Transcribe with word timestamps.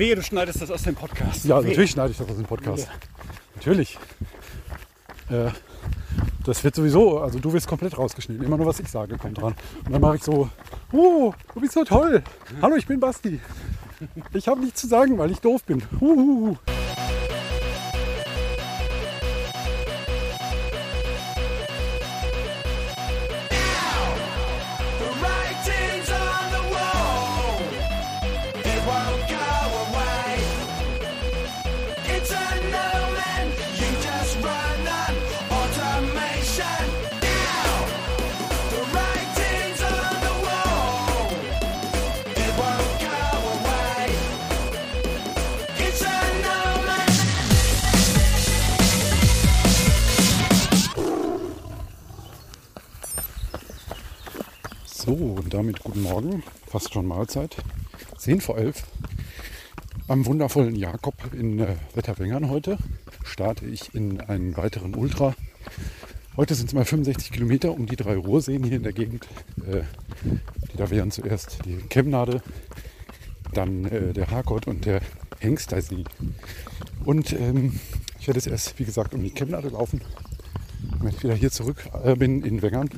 Wehe, 0.00 0.16
du 0.16 0.22
schneidest 0.22 0.62
das 0.62 0.70
aus 0.70 0.82
dem 0.82 0.94
Podcast. 0.94 1.44
Ja, 1.44 1.62
Wehe. 1.62 1.68
natürlich 1.68 1.90
schneide 1.90 2.10
ich 2.10 2.16
das 2.16 2.26
aus 2.26 2.36
dem 2.36 2.46
Podcast. 2.46 2.88
Natürlich. 3.54 3.98
Äh, 5.28 5.50
das 6.46 6.64
wird 6.64 6.74
sowieso, 6.74 7.20
also 7.20 7.38
du 7.38 7.52
wirst 7.52 7.68
komplett 7.68 7.98
rausgeschnitten. 7.98 8.42
Immer 8.42 8.56
nur 8.56 8.64
was 8.64 8.80
ich 8.80 8.88
sage, 8.88 9.18
kommt 9.18 9.36
dran. 9.36 9.54
Und 9.84 9.92
dann 9.92 10.00
mache 10.00 10.16
ich 10.16 10.22
so, 10.22 10.48
oh, 10.92 11.34
du 11.52 11.60
bist 11.60 11.74
so 11.74 11.84
toll. 11.84 12.22
Hallo, 12.62 12.76
ich 12.76 12.86
bin 12.86 12.98
Basti. 12.98 13.40
Ich 14.32 14.48
habe 14.48 14.62
nichts 14.62 14.80
zu 14.80 14.86
sagen, 14.86 15.18
weil 15.18 15.30
ich 15.32 15.40
doof 15.40 15.64
bin. 15.64 15.82
Huhuhu. 16.00 16.56
So, 55.10 55.16
und 55.16 55.52
damit 55.52 55.82
guten 55.82 56.02
Morgen, 56.02 56.44
fast 56.68 56.94
schon 56.94 57.04
Mahlzeit. 57.04 57.56
10 58.18 58.40
vor 58.40 58.56
11. 58.56 58.84
Am 60.06 60.24
wundervollen 60.24 60.76
Jakob 60.76 61.16
in 61.34 61.58
äh, 61.58 61.74
Wetterwengern 61.94 62.48
heute 62.48 62.78
starte 63.24 63.66
ich 63.66 63.92
in 63.92 64.20
einen 64.20 64.56
weiteren 64.56 64.94
Ultra. 64.94 65.34
Heute 66.36 66.54
sind 66.54 66.68
es 66.68 66.74
mal 66.74 66.84
65 66.84 67.32
Kilometer 67.32 67.72
um 67.72 67.86
die 67.86 67.96
drei 67.96 68.14
Ruhrseen 68.14 68.62
hier 68.62 68.76
in 68.76 68.84
der 68.84 68.92
Gegend. 68.92 69.26
Äh, 69.66 69.82
die 70.72 70.76
da 70.76 70.90
wären 70.90 71.10
zuerst 71.10 71.58
die 71.64 71.78
Kemnade, 71.88 72.40
dann 73.52 73.86
äh, 73.86 74.12
der 74.12 74.30
Harkot 74.30 74.68
und 74.68 74.84
der 74.84 75.00
Hengstersee. 75.40 76.04
Und 77.04 77.32
ähm, 77.32 77.80
ich 78.20 78.28
werde 78.28 78.38
jetzt 78.38 78.46
erst, 78.46 78.78
wie 78.78 78.84
gesagt, 78.84 79.12
um 79.12 79.24
die 79.24 79.30
Kemnade 79.30 79.70
laufen. 79.70 80.02
Wenn 81.00 81.08
ich 81.08 81.24
wieder 81.24 81.34
hier 81.34 81.50
zurück 81.50 81.84
äh, 82.04 82.14
bin 82.14 82.44
in 82.44 82.62
Wengern, 82.62 82.88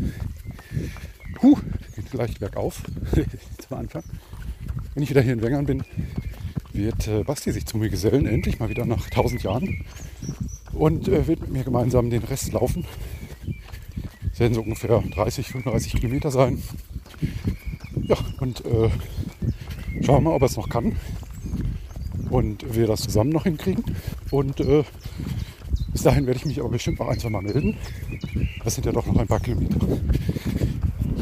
Huh, 1.42 1.58
geht 2.12 2.18
leicht 2.18 2.41
bergauf 2.41 2.82
zum 3.68 3.77
Anfang. 3.77 4.02
Wenn 4.94 5.02
ich 5.02 5.10
wieder 5.10 5.22
hier 5.22 5.32
in 5.32 5.42
Wengern 5.42 5.66
bin, 5.66 5.82
wird 6.72 7.08
äh, 7.08 7.24
Basti 7.24 7.52
sich 7.52 7.66
zu 7.66 7.78
mir 7.78 7.88
gesellen, 7.88 8.27
endlich 8.27 8.58
mal 8.58 8.69
wieder 8.69 8.84
nach 8.84 9.06
1000 9.06 9.42
Jahren. 9.42 9.84
Und 10.72 11.08
äh, 11.08 11.27
wird 11.27 11.41
mit 11.41 11.52
mir 11.52 11.64
gemeinsam 11.64 12.10
den 12.10 12.22
Rest 12.22 12.52
laufen. 12.52 12.84
Es 14.32 14.41
werden 14.41 14.54
so 14.54 14.62
ungefähr 14.62 15.02
30, 15.02 15.48
35 15.48 15.94
Kilometer 15.94 16.30
sein. 16.30 16.62
Ja, 18.04 18.16
und 18.41 18.64
äh, 18.64 18.91
schauen 20.02 20.16
wir 20.16 20.30
mal, 20.30 20.34
ob 20.34 20.42
er 20.42 20.47
es 20.47 20.56
noch 20.56 20.69
kann. 20.69 20.97
Und 22.30 22.74
wir 22.74 22.86
das 22.86 23.02
zusammen 23.02 23.30
noch 23.30 23.44
hinkriegen. 23.44 23.84
Und 24.30 24.60
äh, 24.60 24.84
bis 25.92 26.02
dahin 26.02 26.26
werde 26.26 26.38
ich 26.38 26.47
mich 26.47 26.60
aber 26.60 26.70
bestimmt 26.70 26.98
noch 26.98 27.08
ein, 27.08 27.19
zwei 27.19 27.28
Mal 27.28 27.42
melden. 27.42 27.76
Das 28.64 28.74
sind 28.74 28.86
ja 28.86 28.92
doch 28.92 29.06
noch 29.06 29.16
ein 29.16 29.26
paar 29.26 29.41
Kilometer. 29.41 29.78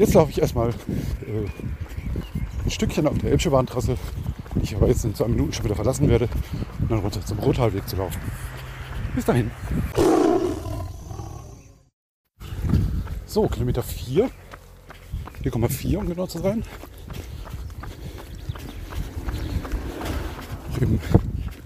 Jetzt 0.00 0.14
laufe 0.14 0.30
ich 0.30 0.40
erstmal 0.40 0.70
äh, 0.70 1.44
ein 2.64 2.70
Stückchen 2.70 3.06
auf 3.06 3.18
der 3.18 3.32
Elbsche-Bahntrasse, 3.32 3.98
die 4.54 4.62
ich 4.62 4.74
aber 4.74 4.88
jetzt 4.88 5.04
in 5.04 5.14
zwei 5.14 5.28
Minuten 5.28 5.52
schon 5.52 5.66
wieder 5.66 5.74
verlassen 5.74 6.08
werde, 6.08 6.26
um 6.80 6.88
dann 6.88 7.00
runter 7.00 7.22
zum 7.22 7.38
Rothalweg 7.38 7.86
zu 7.86 7.96
laufen. 7.96 8.18
Bis 9.14 9.26
dahin. 9.26 9.50
So, 13.26 13.46
Kilometer 13.48 13.82
4. 13.82 14.30
4,4 15.44 15.96
um 15.98 16.08
genau 16.08 16.26
zu 16.26 16.38
sein. 16.38 16.64
Eben 20.80 20.98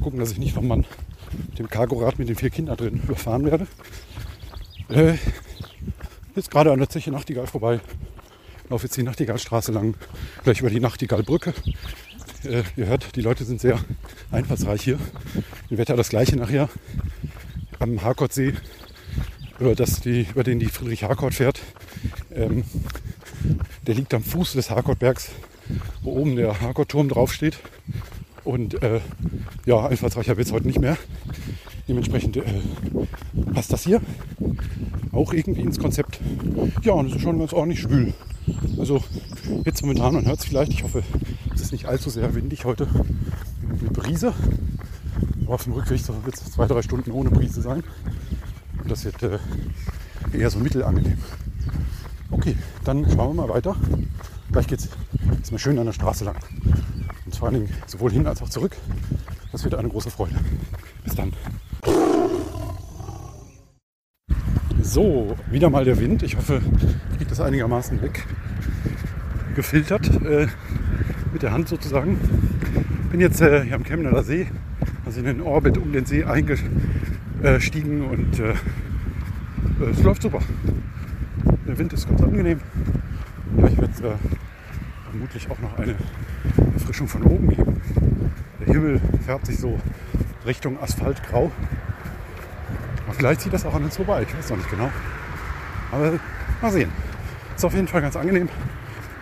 gucken, 0.03 0.19
dass 0.19 0.33
ich 0.33 0.39
nicht 0.39 0.55
vom 0.55 0.67
Mann 0.67 0.85
mit 1.51 1.61
dem 1.61 1.71
Cargorad 1.71 2.19
mit 2.19 2.29
den 2.29 2.35
vier 2.35 2.51
Kindern 2.51 2.77
drin 2.77 3.01
überfahren 3.05 3.45
werde. 3.45 3.69
Äh, 4.89 5.19
jetzt 6.35 6.51
gerade 6.51 6.73
an 6.73 6.81
der 6.81 6.89
Zeche 6.89 7.13
Nachtigall 7.13 7.47
vorbei. 7.47 7.79
Laufe 8.71 8.87
jetzt 8.87 8.97
die 8.97 9.03
Nachtigallstraße 9.03 9.73
lang, 9.73 9.95
gleich 10.43 10.61
über 10.61 10.71
die 10.71 10.81
Nachtigallbrücke. 10.81 11.53
Äh, 12.45 12.63
ihr 12.77 12.87
hört, 12.87 13.15
die 13.15 13.21
Leute 13.21 13.45
sind 13.45 13.61
sehr 13.61 13.79
einfallsreich 14.31 14.83
hier. 14.83 14.99
Im 15.69 15.79
Wetter 15.79 15.97
das 15.97 16.09
gleiche 16.09 16.37
nachher. 16.37 16.69
Am 17.79 18.03
Harkortsee, 18.03 18.55
über, 19.59 19.75
das 19.75 20.01
die, 20.01 20.27
über 20.31 20.45
den 20.45 20.61
die 20.61 20.67
Friedrich 20.67 21.05
Harkort 21.05 21.35
fährt. 21.35 21.61
Ähm, 22.35 22.65
der 23.87 23.95
liegt 23.95 24.15
am 24.15 24.23
Fuß 24.23 24.55
des 24.55 24.71
Harkortbergs, 24.71 25.31
wo 26.03 26.13
oben 26.13 26.37
der 26.37 26.61
Harkortturm 26.61 27.09
draufsteht. 27.09 27.59
Und 28.45 28.83
äh, 28.83 29.01
ja, 29.67 29.87
einfallsreicher 29.87 30.37
wird 30.37 30.47
es 30.47 30.53
heute 30.53 30.67
nicht 30.67 30.81
mehr. 30.81 30.97
Dementsprechend 31.87 32.39
äh, 32.39 32.43
passt 33.53 33.73
das 33.73 33.85
hier 33.85 34.01
auch 35.13 35.33
irgendwie 35.33 35.63
ins 35.63 35.79
Konzept. 35.79 36.19
Ja, 36.83 36.93
und 36.93 37.09
es 37.09 37.17
ist 37.17 37.23
schon 37.23 37.39
ganz 37.39 37.53
ordentlich 37.53 37.81
schwül. 37.81 38.15
Also 38.79 39.03
jetzt 39.65 39.83
momentan, 39.83 40.15
man 40.15 40.27
hört 40.27 40.41
es 40.41 40.45
vielleicht, 40.45 40.73
ich 40.73 40.83
hoffe, 40.83 41.03
es 41.55 41.61
ist 41.61 41.73
nicht 41.73 41.87
allzu 41.87 42.11
sehr 42.11 42.35
windig 42.35 42.65
heute 42.65 42.87
mit 43.81 43.93
Brise. 43.93 44.33
Aber 45.45 45.55
auf 45.55 45.65
dem 45.65 45.75
Rückweg 45.75 46.01
wird 46.25 46.35
es 46.35 46.53
zwei, 46.53 46.67
drei 46.67 46.83
Stunden 46.83 47.11
ohne 47.13 47.31
Brise 47.31 47.63
sein. 47.63 47.83
Und 48.83 48.91
das 48.91 49.05
wird 49.05 49.23
äh, 49.23 49.39
eher 50.33 50.51
so 50.51 50.59
mittelangenehm. 50.59 51.19
Okay, 52.31 52.57
dann 52.85 53.09
schauen 53.11 53.37
wir 53.37 53.47
mal 53.47 53.49
weiter. 53.49 53.77
Gleich 54.51 54.67
geht 54.67 54.81
es 55.43 55.51
mal 55.51 55.59
schön 55.59 55.79
an 55.79 55.87
der 55.87 55.93
Straße 55.93 56.25
lang. 56.25 56.37
Und 57.25 57.37
vor 57.37 57.49
allen 57.49 57.61
Dingen 57.61 57.75
sowohl 57.87 58.13
hin 58.13 58.27
als 58.27 58.43
auch 58.43 58.49
zurück. 58.49 58.77
Das 59.53 59.65
wird 59.65 59.75
eine 59.75 59.89
große 59.89 60.11
Freude. 60.11 60.35
Bis 61.05 61.15
dann. 61.15 61.33
So, 64.95 65.37
wieder 65.51 65.71
mal 65.71 65.85
der 65.85 65.99
Wind. 65.99 66.23
Ich 66.23 66.37
hoffe, 66.37 66.61
ich 67.11 67.17
kriege 67.17 67.29
das 67.29 67.41
einigermaßen 67.41 68.01
weg. 68.01 68.25
Gefiltert 69.57 70.09
äh, 70.25 70.47
mit 71.33 71.43
der 71.43 71.51
Hand 71.51 71.67
sozusagen. 71.67 72.17
Bin 73.11 73.19
jetzt 73.21 73.41
äh, 73.41 73.65
hier 73.65 73.75
am 73.75 73.83
Chemnader 73.83 74.23
See, 74.23 74.47
also 75.05 75.19
in 75.19 75.27
den 75.27 75.41
Orbit 75.41 75.79
um 75.79 75.93
den 75.93 76.07
See 76.07 76.23
eingestiegen 76.23 78.03
und 78.03 78.39
äh, 78.39 78.51
äh, 78.51 79.91
es 79.91 80.01
läuft 80.05 80.23
super. 80.23 80.39
Der 81.67 81.77
Wind 81.77 81.93
ist 81.93 82.09
ganz 82.09 82.23
angenehm. 82.23 82.61
Gleich 83.57 83.77
wird 83.77 83.91
es 83.95 84.01
äh, 84.01 84.13
vermutlich 85.11 85.51
auch 85.51 85.59
noch 85.59 85.77
eine 85.77 85.97
Erfrischung 86.73 87.09
von 87.09 87.25
oben 87.25 87.49
geben. 87.49 87.81
Der 88.61 88.73
Himmel 88.73 89.01
färbt 89.27 89.47
sich 89.47 89.59
so 89.59 89.77
Richtung 90.47 90.81
Asphaltgrau. 90.81 91.51
Vielleicht 93.17 93.41
zieht 93.43 93.53
das 93.53 93.65
auch 93.65 93.75
an 93.75 93.85
uns 93.85 93.97
vorbei. 93.97 94.23
Ich 94.29 94.37
weiß 94.37 94.51
noch 94.51 94.57
nicht 94.57 94.71
genau. 94.71 94.91
Aber 95.93 96.13
mal 96.61 96.73
sehen. 96.73 96.91
Ist 97.57 97.65
auf 97.65 97.75
jeden 97.75 97.89
Fall 97.89 98.03
ganz 98.03 98.17
angenehm. 98.17 98.49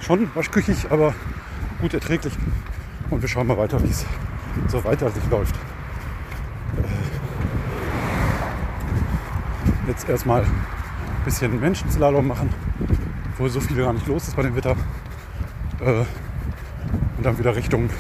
Schon 0.01 0.31
waschküchig, 0.35 0.87
aber 0.91 1.15
gut 1.81 1.95
erträglich. 1.95 2.33
Und 3.11 3.21
wir 3.21 3.29
schauen 3.29 3.47
mal 3.47 3.59
weiter, 3.59 3.83
wie 3.83 3.91
es 3.91 4.05
so 4.69 4.83
weiter 4.85 5.11
sich 5.11 5.29
läuft. 5.31 5.55
Äh, 6.77 6.83
Jetzt 9.89 10.09
erstmal 10.09 10.43
ein 10.43 10.51
bisschen 11.25 11.61
Menschenslalom 11.61 12.27
machen, 12.27 12.49
wo 13.37 13.49
so 13.49 13.61
viel 13.61 13.77
gar 13.77 13.93
nicht 13.93 14.07
los 14.07 14.29
ist 14.29 14.37
bei 14.37 14.43
dem 14.43 14.55
Wetter. 14.57 14.77
Äh, 15.81 16.05
Und 17.17 17.25
dann 17.25 17.39
wieder 17.39 17.55
Richtung 17.55 17.91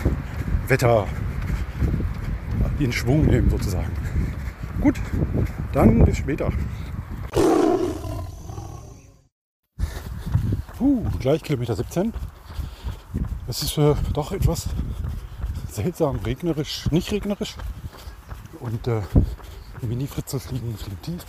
Wetter 0.69 1.07
in 2.79 2.93
Schwung 2.93 3.27
nehmen 3.27 3.51
sozusagen. 3.51 3.91
Gut, 4.81 4.99
dann 5.73 6.05
bis 6.05 6.19
später. 6.19 6.51
Puh, 10.77 11.05
gleich 11.21 11.43
Kilometer 11.43 11.77
17. 11.77 12.13
Es 13.49 13.63
ist 13.63 13.79
äh, 13.79 13.95
doch 14.13 14.33
etwas 14.33 14.69
seltsam 15.71 16.17
regnerisch, 16.25 16.91
nicht 16.91 17.11
regnerisch. 17.13 17.57
Und 18.61 18.87
äh, 18.87 19.01
die 19.81 19.87
Mini-Fritze 19.87 20.39
fliegen, 20.39 20.77
fliegen 20.77 21.03
tief. 21.03 21.25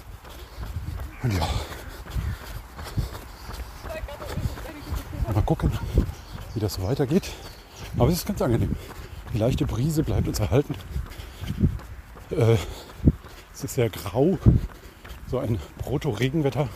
Und 1.23 1.33
ja. 1.33 1.47
Mal 5.33 5.41
gucken, 5.43 5.71
wie 6.53 6.59
das 6.59 6.75
so 6.75 6.83
weitergeht. 6.83 7.31
Aber 7.97 8.09
es 8.09 8.15
ist 8.15 8.27
ganz 8.27 8.41
angenehm. 8.41 8.75
Die 9.33 9.37
leichte 9.37 9.65
Brise 9.65 10.03
bleibt 10.03 10.27
uns 10.27 10.39
erhalten. 10.39 10.75
Äh, 12.29 12.57
ist 13.63 13.75
sehr 13.75 13.89
grau, 13.89 14.37
so 15.27 15.39
ein 15.39 15.59
Proto-Regenwetter. 15.77 16.67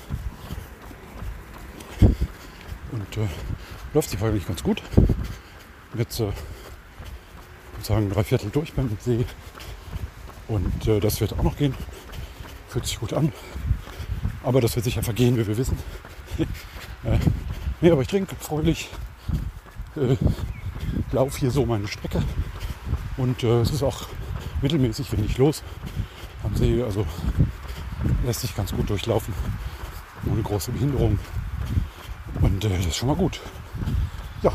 Und 2.91 3.17
äh, 3.17 3.27
läuft 3.93 4.09
sich 4.09 4.21
eigentlich 4.21 4.47
ganz 4.47 4.63
gut. 4.63 4.81
Jetzt 5.97 6.19
äh, 6.19 6.31
sozusagen 7.77 8.09
drei 8.09 8.23
Viertel 8.23 8.49
durch 8.49 8.73
beim 8.73 8.97
See. 9.01 9.25
Und 10.47 10.87
äh, 10.87 10.99
das 10.99 11.19
wird 11.19 11.33
auch 11.33 11.43
noch 11.43 11.57
gehen. 11.57 11.73
Fühlt 12.69 12.85
sich 12.85 12.99
gut 12.99 13.13
an. 13.13 13.33
Aber 14.43 14.61
das 14.61 14.75
wird 14.75 14.85
sicher 14.85 15.03
vergehen, 15.03 15.37
wie 15.37 15.47
wir 15.47 15.57
wissen. 15.57 15.77
äh, 17.03 17.17
nee, 17.81 17.91
aber 17.91 18.01
ich 18.01 18.07
trinke 18.07 18.35
fröhlich. 18.39 18.89
Äh, 19.95 20.15
laufe 21.11 21.39
hier 21.39 21.51
so 21.51 21.65
meine 21.65 21.87
Strecke. 21.87 22.23
Und 23.17 23.43
äh, 23.43 23.61
es 23.61 23.71
ist 23.71 23.83
auch 23.83 24.07
mittelmäßig 24.61 25.11
wenig 25.11 25.37
los 25.37 25.63
See. 26.57 26.81
Also 26.83 27.05
lässt 28.25 28.41
sich 28.41 28.55
ganz 28.55 28.73
gut 28.73 28.89
durchlaufen. 28.89 29.33
Ohne 30.29 30.41
große 30.41 30.71
Behinderung. 30.71 31.19
Und 32.41 32.65
äh, 32.65 32.69
das 32.69 32.85
ist 32.87 32.97
schon 32.97 33.07
mal 33.09 33.15
gut. 33.15 33.39
Ja, 34.41 34.51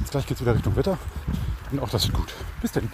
jetzt 0.00 0.10
gleich 0.10 0.26
geht 0.26 0.36
es 0.36 0.40
wieder 0.40 0.54
Richtung 0.54 0.74
Wetter. 0.76 0.98
Und 1.70 1.80
auch 1.80 1.90
das 1.90 2.06
wird 2.06 2.16
gut. 2.16 2.34
Bis 2.60 2.72
denn. 2.72 2.90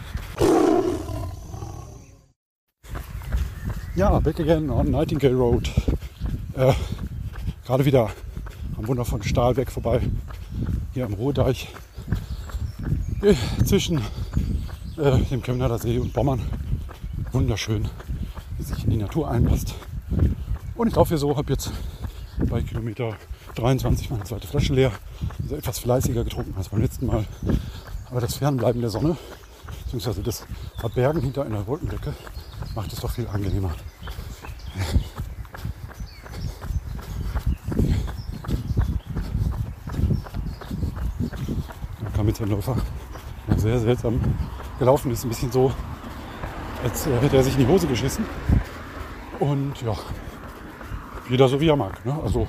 Ja, 3.94 4.18
back 4.20 4.40
again 4.40 4.68
on 4.70 4.90
Nightingale 4.90 5.34
Road. 5.34 5.70
Äh, 6.54 6.74
Gerade 7.64 7.84
wieder 7.84 8.10
am 8.76 8.86
wundervollen 8.86 9.24
Stahlwerk 9.24 9.72
vorbei. 9.72 10.00
Hier 10.92 11.06
am 11.06 11.14
Ruhrdeich. 11.14 11.72
Äh, 13.22 13.34
zwischen 13.64 14.02
äh, 14.98 15.18
dem 15.30 15.42
Chemnader 15.42 15.78
See 15.78 15.98
und 15.98 16.12
Bommern. 16.12 16.40
Wunderschön, 17.32 17.88
die 18.96 19.02
Natur 19.02 19.31
einpasst. 19.31 19.75
Und 20.75 20.88
ich 20.88 20.94
laufe 20.94 21.10
hier 21.10 21.19
so, 21.19 21.37
habe 21.37 21.52
jetzt 21.52 21.70
bei 22.48 22.62
Kilometer 22.62 23.14
23 23.54 24.10
meine 24.10 24.25
zweite 24.25 24.46
Flasche 24.46 24.72
leer. 24.72 24.93
Also 25.43 25.56
etwas 25.56 25.78
fleißiger 25.81 26.25
getrunken 26.25 26.54
als 26.56 26.70
beim 26.70 26.81
letzten 26.81 27.06
Mal. 27.06 27.26
Aber 28.10 28.20
das 28.20 28.37
Fernbleiben 28.37 28.81
der 28.81 28.90
Sonne, 28.90 29.16
beziehungsweise 29.84 30.22
das 30.22 30.46
Verbergen 30.78 31.20
hinter 31.20 31.44
einer 31.44 31.66
Wolkendecke, 31.66 32.14
macht 32.75 32.93
es 32.93 33.00
doch 33.00 33.10
viel 33.10 33.28
angenehmer. 33.28 33.72
Da 42.02 42.10
kam 42.16 42.28
jetzt 42.28 42.40
ein 42.40 42.49
Läufer, 42.49 42.76
der 43.49 43.58
sehr 43.58 43.78
seltsam 43.78 44.20
gelaufen 44.78 45.10
ist. 45.10 45.25
Ein 45.25 45.28
bisschen 45.28 45.52
so, 45.52 45.72
als 46.82 47.06
hätte 47.06 47.37
er 47.37 47.42
sich 47.42 47.54
in 47.54 47.60
die 47.60 47.66
Hose 47.66 47.87
geschissen. 47.87 48.25
Und 49.38 49.83
ja, 49.83 49.94
jeder 51.29 51.49
so 51.49 51.61
wie 51.61 51.69
er 51.69 51.77
mag. 51.77 52.05
Ne? 52.06 52.19
Also 52.23 52.47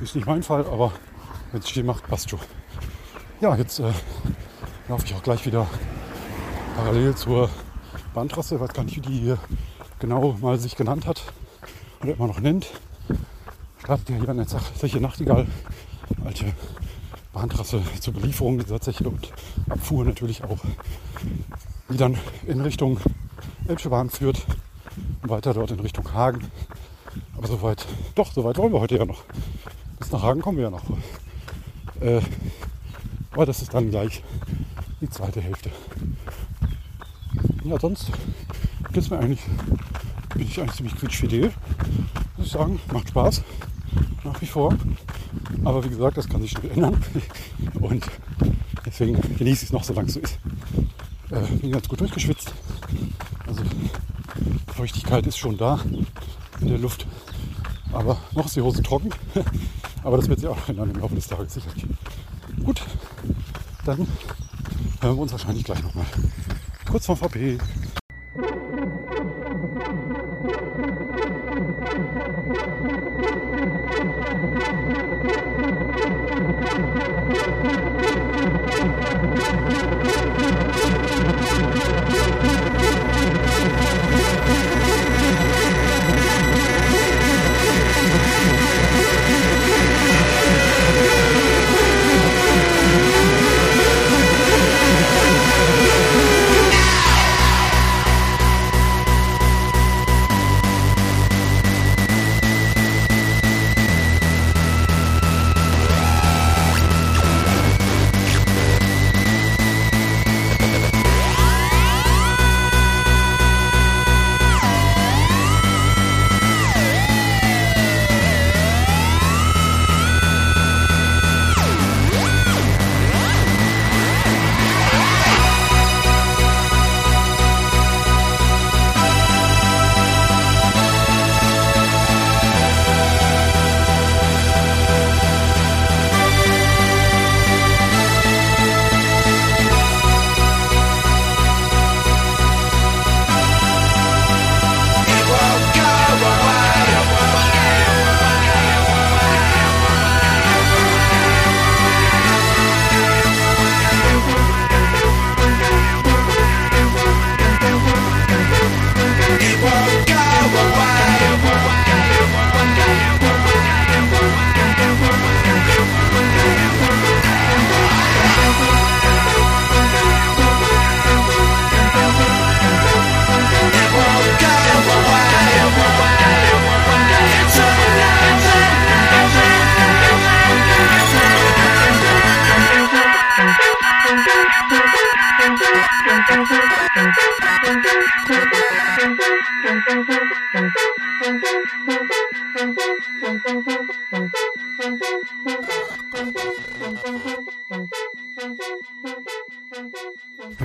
ist 0.00 0.14
nicht 0.14 0.26
mein 0.26 0.42
Fall, 0.42 0.64
aber 0.66 0.92
wenn 1.50 1.60
es 1.60 1.68
Stil 1.68 1.84
macht, 1.84 2.06
passt 2.06 2.30
schon. 2.30 2.38
Ja, 3.40 3.56
jetzt 3.56 3.80
äh, 3.80 3.92
laufe 4.88 5.04
ich 5.04 5.14
auch 5.14 5.22
gleich 5.22 5.44
wieder 5.46 5.66
parallel 6.76 7.14
zur 7.14 7.50
Bahntrasse. 8.14 8.60
Weiß 8.60 8.72
gar 8.72 8.84
nicht, 8.84 8.96
wie 8.96 9.00
die 9.00 9.18
hier 9.18 9.38
genau 9.98 10.36
mal 10.40 10.58
sich 10.58 10.76
genannt 10.76 11.06
hat 11.06 11.22
oder 12.02 12.14
immer 12.14 12.26
noch 12.26 12.40
nennt. 12.40 12.70
Startet 13.82 14.10
ja 14.10 14.16
hier 14.16 14.28
an 14.28 14.36
der 14.36 14.46
Zeche 14.46 15.00
Nachtigall. 15.00 15.46
Alte 16.24 16.52
Bahntrasse 17.32 17.82
zur 18.00 18.14
Belieferung 18.14 18.58
dieser 18.58 18.80
Zeche 18.80 19.08
und 19.08 19.32
Abfuhr 19.68 20.04
natürlich 20.04 20.44
auch. 20.44 20.58
Die 21.88 21.96
dann 21.96 22.16
in 22.46 22.60
Richtung 22.60 22.98
Elbschebahn 23.66 24.10
führt 24.10 24.46
und 24.46 24.51
weiter 25.32 25.54
dort 25.54 25.70
in 25.70 25.80
Richtung 25.80 26.12
Hagen. 26.12 26.46
Aber 27.36 27.48
soweit, 27.48 27.84
doch, 28.14 28.32
soweit 28.32 28.58
wollen 28.58 28.72
wir 28.72 28.80
heute 28.80 28.98
ja 28.98 29.04
noch. 29.04 29.24
Bis 29.98 30.12
nach 30.12 30.22
Hagen 30.22 30.42
kommen 30.42 30.58
wir 30.58 30.64
ja 30.64 30.70
noch. 30.70 30.84
Äh, 32.00 32.20
aber 33.32 33.46
das 33.46 33.62
ist 33.62 33.72
dann 33.72 33.90
gleich 33.90 34.22
die 35.00 35.08
zweite 35.08 35.40
Hälfte. 35.40 35.70
Ja, 37.64 37.80
sonst 37.80 38.10
geht's 38.92 39.08
mir 39.08 39.18
eigentlich, 39.18 39.40
bin 40.34 40.46
ich 40.46 40.60
eigentlich 40.60 40.76
ziemlich 40.76 40.96
quietschfidel. 40.96 41.50
Muss 42.36 42.46
ich 42.46 42.52
sagen, 42.52 42.78
macht 42.92 43.08
Spaß. 43.08 43.42
Nach 44.24 44.40
wie 44.40 44.46
vor. 44.46 44.76
Aber 45.64 45.82
wie 45.84 45.88
gesagt, 45.88 46.18
das 46.18 46.28
kann 46.28 46.42
sich 46.42 46.50
schnell 46.50 46.72
ändern. 46.72 47.02
Und 47.80 48.04
deswegen 48.84 49.20
genieße 49.38 49.64
ich 49.64 49.70
es 49.70 49.72
noch, 49.72 49.84
solange 49.84 50.08
es 50.08 50.14
so 50.14 50.20
ist. 50.20 50.38
Äh, 51.30 51.40
bin 51.56 51.72
ganz 51.72 51.88
gut 51.88 52.00
durchgeschwitzt. 52.00 52.52
Feuchtigkeit 54.82 55.24
ist 55.28 55.38
schon 55.38 55.56
da 55.56 55.78
in 56.60 56.66
der 56.66 56.78
Luft. 56.78 57.06
Aber 57.92 58.18
noch 58.34 58.46
ist 58.46 58.56
die 58.56 58.62
Hose 58.62 58.82
trocken. 58.82 59.10
Aber 60.02 60.16
das 60.16 60.28
wird 60.28 60.40
sich 60.40 60.48
auch 60.48 60.68
ändern 60.68 60.90
im 60.90 60.98
Laufe 60.98 61.14
des 61.14 61.28
Tages 61.28 61.54
sicherlich. 61.54 61.86
Gut, 62.64 62.82
dann 63.84 64.08
hören 65.00 65.16
wir 65.16 65.22
uns 65.22 65.30
wahrscheinlich 65.30 65.62
gleich 65.62 65.80
nochmal. 65.84 66.04
Kurz 66.90 67.06
vom 67.06 67.16
VP. 67.16 67.58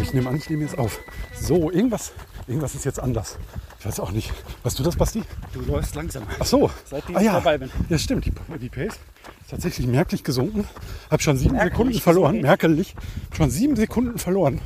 Ich 0.08 0.14
nehme 0.14 0.30
an, 0.30 0.38
ich 0.38 0.50
nehme 0.50 0.64
jetzt 0.64 0.78
auf. 0.78 1.00
So, 1.34 1.70
irgendwas 1.70 2.14
Irgendwas 2.48 2.76
ist 2.76 2.86
jetzt 2.86 3.02
anders. 3.02 3.38
Ich 3.78 3.86
weiß 3.86 4.00
auch 4.00 4.12
nicht. 4.12 4.32
Weißt 4.64 4.80
du 4.80 4.84
das, 4.84 4.96
Basti? 4.96 5.22
Du 5.52 5.60
läufst 5.64 5.96
langsam. 5.96 6.24
Ach 6.40 6.46
so. 6.46 6.72
Seitdem 6.86 7.18
ah, 7.18 7.20
ich 7.20 7.26
ja. 7.26 7.34
dabei 7.34 7.58
bin. 7.58 7.70
Ja, 7.90 7.98
stimmt. 7.98 8.26
Die, 8.26 8.32
die 8.58 8.70
Pace 8.70 8.94
ist 9.42 9.50
tatsächlich 9.50 9.86
merklich 9.86 10.24
gesunken. 10.24 10.66
Habe 11.12 11.22
schon 11.22 11.36
sieben 11.36 11.56
Merklich 11.56 11.74
Sekunden 11.74 12.00
verloren. 12.00 12.42
Merklich. 12.42 12.96
Schon 13.36 13.50
sieben 13.50 13.76
Sekunden 13.76 14.18
verloren. 14.18 14.62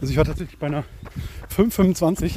Also 0.00 0.06
ich 0.06 0.16
war 0.16 0.24
tatsächlich 0.24 0.58
bei 0.58 0.68
einer 0.68 0.84
5,25 1.54 2.36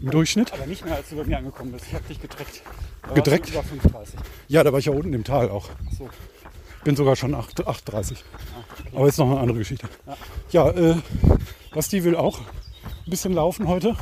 im 0.00 0.10
Durchschnitt. 0.12 0.52
Aber 0.52 0.66
nicht 0.66 0.84
mehr, 0.84 0.94
als 0.94 1.08
du 1.08 1.16
bei 1.16 1.24
mir 1.24 1.38
angekommen 1.38 1.72
bist. 1.72 1.86
Ich 1.88 1.94
habe 1.94 2.04
dich 2.04 2.20
gedreckt. 2.20 2.62
Da 3.02 3.14
Gedreckt? 3.14 3.48
du 3.48 3.54
Über 3.54 3.64
35. 3.64 4.14
Ja, 4.46 4.62
da 4.62 4.70
war 4.70 4.78
ich 4.78 4.84
ja 4.84 4.92
unten 4.92 5.12
im 5.12 5.24
Tal 5.24 5.50
auch. 5.50 5.70
Ach 5.88 5.92
so. 5.92 6.08
Bin 6.84 6.94
sogar 6.96 7.16
schon 7.16 7.34
8, 7.34 7.66
8,30. 7.66 7.66
Ah, 7.66 7.74
okay. 8.72 8.84
Aber 8.94 9.06
jetzt 9.06 9.18
noch 9.18 9.30
eine 9.30 9.40
andere 9.40 9.58
Geschichte. 9.58 9.88
Ja, 10.52 10.70
äh, 10.70 10.94
Basti 11.74 12.02
will 12.04 12.16
auch 12.16 12.38
ein 12.40 13.10
bisschen 13.10 13.34
laufen 13.34 13.68
heute. 13.68 13.94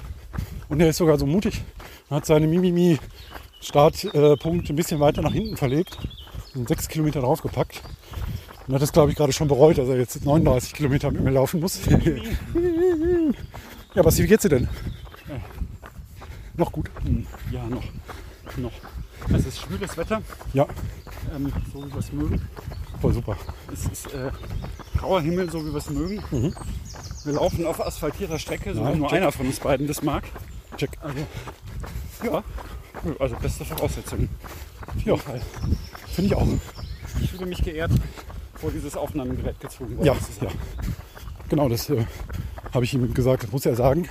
Und 0.68 0.80
er 0.80 0.88
ist 0.90 0.98
sogar 0.98 1.18
so 1.18 1.26
mutig. 1.26 1.62
Er 2.10 2.18
hat 2.18 2.26
seine 2.26 2.46
Mimimi-Startpunkt 2.46 4.70
ein 4.70 4.76
bisschen 4.76 5.00
weiter 5.00 5.22
nach 5.22 5.32
hinten 5.32 5.56
verlegt. 5.56 5.98
Und 6.54 6.68
sechs 6.68 6.86
Kilometer 6.88 7.20
draufgepackt. 7.20 7.82
Und 8.66 8.74
hat 8.74 8.82
es, 8.82 8.92
glaube 8.92 9.10
ich, 9.10 9.16
gerade 9.16 9.32
schon 9.32 9.48
bereut, 9.48 9.78
dass 9.78 9.88
er 9.88 9.96
jetzt 9.96 10.22
39 10.24 10.74
Kilometer 10.74 11.10
mit 11.10 11.22
mir 11.22 11.30
laufen 11.30 11.60
muss. 11.60 11.80
ja, 13.94 14.02
Basti, 14.02 14.22
wie 14.24 14.28
geht's 14.28 14.42
dir 14.42 14.48
denn? 14.50 14.68
Noch 16.56 16.72
gut. 16.72 16.90
Hm, 17.04 17.26
Ja, 17.52 17.64
noch. 17.66 17.84
noch. 18.56 18.72
Es 19.32 19.46
ist 19.46 19.60
schwüles 19.60 19.96
Wetter, 19.96 20.22
Ja, 20.52 20.66
ähm, 21.34 21.52
so 21.72 21.84
wie 21.84 21.90
wir 21.92 21.98
es 21.98 22.12
mögen. 22.12 22.40
voll 23.00 23.12
super. 23.12 23.36
Es 23.72 23.86
ist 23.86 24.12
äh, 24.14 24.30
grauer 24.96 25.20
Himmel, 25.20 25.50
so 25.50 25.64
wie 25.64 25.70
wir 25.70 25.76
es 25.78 25.90
mögen. 25.90 26.54
Wir 27.24 27.32
laufen 27.34 27.66
auf 27.66 27.84
asphaltierter 27.84 28.38
Strecke, 28.38 28.74
so 28.74 28.82
Ja, 28.82 28.94
wie 28.94 28.98
nur 28.98 29.08
check. 29.08 29.18
einer 29.18 29.32
von 29.32 29.46
uns 29.46 29.58
beiden 29.60 29.86
das 29.86 30.02
mag. 30.02 30.24
Check. 30.76 30.90
Also, 31.00 31.18
ja, 32.24 32.42
also 33.18 33.36
beste 33.36 33.64
Voraussetzungen. 33.64 34.28
Ja, 35.04 35.16
finde 35.16 36.30
ich 36.30 36.34
auch. 36.34 36.46
Ich 37.20 37.30
fühle 37.30 37.46
mich 37.46 37.62
geehrt, 37.62 37.90
vor 38.54 38.70
dieses 38.70 38.96
Aufnahmegerät 38.96 39.58
gezwungen 39.60 39.96
worden 39.98 40.06
Ja, 40.06 40.14
zu 40.14 40.32
sein. 40.32 40.48
ja. 40.48 40.54
Genau, 41.48 41.68
das 41.68 41.90
äh, 41.90 42.04
habe 42.72 42.84
ich 42.84 42.94
ihm 42.94 43.12
gesagt. 43.12 43.42
Das 43.44 43.50
muss 43.52 43.66
er 43.66 43.74
sagen, 43.76 44.08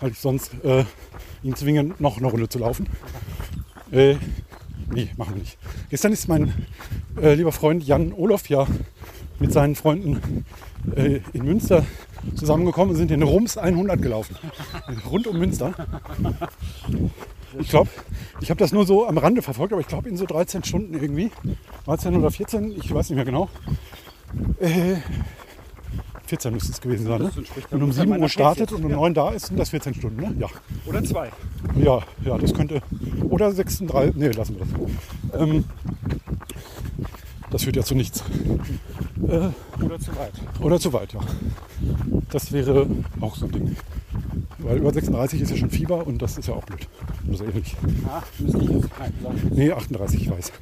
weil 0.00 0.10
ich 0.10 0.18
sonst 0.18 0.52
äh, 0.64 0.84
ihn 1.42 1.54
zwinge, 1.56 1.94
noch 1.98 2.18
eine 2.18 2.26
Runde 2.26 2.48
zu 2.48 2.58
laufen. 2.58 2.88
Äh, 3.92 4.16
nee, 4.90 5.10
machen 5.16 5.34
wir 5.34 5.40
nicht. 5.40 5.58
Gestern 5.90 6.12
ist 6.12 6.26
mein 6.26 6.54
äh, 7.20 7.34
lieber 7.34 7.52
Freund 7.52 7.84
Jan 7.84 8.12
Olof 8.14 8.48
ja 8.48 8.66
mit 9.38 9.52
seinen 9.52 9.74
Freunden 9.74 10.46
äh, 10.96 11.20
in 11.34 11.44
Münster 11.44 11.84
zusammengekommen 12.34 12.90
und 12.90 12.96
sind 12.96 13.10
den 13.10 13.22
Rums 13.22 13.58
100 13.58 14.00
gelaufen. 14.00 14.36
Rund 15.10 15.26
um 15.26 15.38
Münster. 15.38 15.74
Ich 17.58 17.68
glaube, 17.68 17.90
ich 18.40 18.48
habe 18.48 18.58
das 18.58 18.72
nur 18.72 18.86
so 18.86 19.06
am 19.06 19.18
Rande 19.18 19.42
verfolgt, 19.42 19.74
aber 19.74 19.82
ich 19.82 19.88
glaube 19.88 20.08
in 20.08 20.16
so 20.16 20.24
13 20.24 20.64
Stunden 20.64 20.94
irgendwie. 20.94 21.30
13 21.84 22.16
oder 22.16 22.30
14, 22.30 22.72
ich 22.72 22.94
weiß 22.94 23.10
nicht 23.10 23.16
mehr 23.16 23.26
genau. 23.26 23.50
Äh, 24.58 24.96
14 26.32 26.50
müsste 26.54 26.72
es 26.72 26.80
gewesen 26.80 27.06
sein. 27.06 27.20
Ne? 27.20 27.30
Wenn 27.68 27.82
um 27.82 27.90
ungefähr 27.90 28.04
7 28.06 28.22
Uhr 28.22 28.28
startet 28.30 28.72
und 28.72 28.84
um 28.84 28.90
jetzt, 28.90 28.96
9 29.00 29.12
da 29.12 29.30
ist, 29.32 29.46
sind 29.48 29.58
das 29.58 29.68
14 29.68 29.92
Stunden. 29.92 30.18
Ne? 30.18 30.34
Ja. 30.38 30.46
Oder 30.86 31.04
zwei. 31.04 31.30
ja, 31.76 32.00
ja, 32.24 32.38
das 32.38 32.54
könnte. 32.54 32.80
Oder 33.28 33.52
36. 33.52 34.14
Nee, 34.16 34.28
lassen 34.28 34.56
wir 34.58 34.64
das. 34.64 35.42
Ähm, 35.42 35.64
das 37.50 37.64
führt 37.64 37.76
ja 37.76 37.82
zu 37.82 37.94
nichts. 37.94 38.24
Äh, 39.28 39.50
Oder 39.84 40.00
zu 40.00 40.16
weit. 40.16 40.32
oder 40.60 40.80
zu 40.80 40.92
weit, 40.94 41.12
ja. 41.12 41.20
Das 42.30 42.50
wäre 42.50 42.86
auch 43.20 43.36
so 43.36 43.44
ein 43.44 43.52
Ding. 43.52 43.76
Weil 44.56 44.78
über 44.78 44.90
36 44.90 45.42
ist 45.42 45.50
ja 45.50 45.56
schon 45.58 45.70
Fieber 45.70 46.06
und 46.06 46.22
das 46.22 46.38
ist 46.38 46.48
ja 46.48 46.54
auch 46.54 46.64
blöd. 46.64 46.88
Also 47.28 47.44
ähnlich. 47.44 47.76
Ja, 48.06 48.22
müsste 48.38 48.58
ich 48.58 48.70
jetzt 48.70 48.96
keinen 48.96 49.22
sagen. 49.22 49.50
Nee, 49.54 49.70
38, 49.70 50.22
ich 50.22 50.30
weiß. 50.30 50.52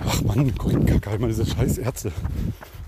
Ach 0.00 0.22
Mann, 0.22 0.54
Korinthenkacke, 0.54 1.14
ich 1.14 1.20
meine, 1.20 1.32
diese 1.32 1.46
scheiß 1.46 1.78
Ärzte. 1.78 2.12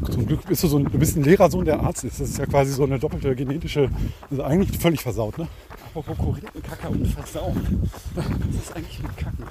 Zum 0.04 0.26
Glück 0.26 0.46
bist 0.46 0.62
du 0.62 0.68
so 0.68 0.78
ein, 0.78 0.84
du 0.84 0.98
bist 0.98 1.16
ein 1.16 1.24
Lehrersohn, 1.24 1.64
der 1.64 1.80
Arzt 1.80 2.04
ist. 2.04 2.20
Das 2.20 2.28
ist 2.28 2.38
ja 2.38 2.46
quasi 2.46 2.72
so 2.72 2.84
eine 2.84 2.98
doppelte 2.98 3.34
genetische, 3.34 3.90
also 4.30 4.44
eigentlich 4.44 4.78
völlig 4.78 5.00
versaut, 5.02 5.36
ne? 5.38 5.48
Apropos 5.86 6.16
Korinthenkacke 6.16 6.88
und 6.88 7.06
Versauen. 7.06 7.90
Das 8.14 8.24
ist 8.26 8.76
eigentlich 8.76 9.02
mit 9.02 9.16
Kacken. 9.16 9.44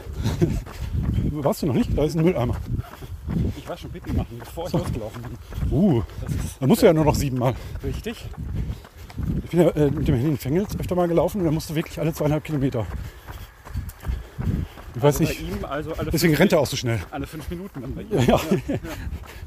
Warst 1.31 1.61
du 1.61 1.65
noch 1.67 1.73
nicht? 1.73 1.97
Da 1.97 2.03
ist 2.05 2.15
ein 2.15 2.23
Mülleimer. 2.23 2.55
Ich 3.57 3.67
war 3.67 3.75
schon 3.77 3.91
Pipi 3.91 4.13
machen, 4.13 4.37
bevor 4.39 4.67
ich 4.67 4.73
losgelaufen 4.73 5.21
bin. 5.21 5.71
Uh, 5.71 6.03
Das 6.21 6.31
ist 6.33 6.57
da 6.61 6.67
musst 6.67 6.81
du 6.81 6.85
ja 6.85 6.93
nur 6.93 7.05
noch 7.05 7.15
siebenmal. 7.15 7.53
richtig. 7.83 8.25
Ich 9.43 9.49
bin 9.49 9.61
ja 9.61 9.69
äh, 9.71 9.91
mit 9.91 10.07
dem 10.07 10.15
Henning 10.15 10.37
Fengels 10.37 10.79
öfter 10.79 10.95
mal 10.95 11.07
gelaufen 11.07 11.39
und 11.39 11.45
da 11.45 11.51
musst 11.51 11.69
du 11.69 11.75
wirklich 11.75 11.99
alle 11.99 12.13
zweieinhalb 12.13 12.43
Kilometer. 12.43 12.85
Ich 14.97 15.03
weiß 15.03 15.21
Also 15.21 15.23
nicht, 15.23 15.63
also 15.65 15.93
deswegen 16.11 16.33
rennt 16.35 16.51
er 16.53 16.59
auch 16.59 16.65
so 16.65 16.75
schnell. 16.75 16.99
alle 17.11 17.27
fünf 17.27 17.49
Minuten 17.49 17.81
dann 17.81 17.93
bei 17.93 18.01
ihm. 18.01 18.07
Ja, 18.11 18.19
ja. 18.23 18.39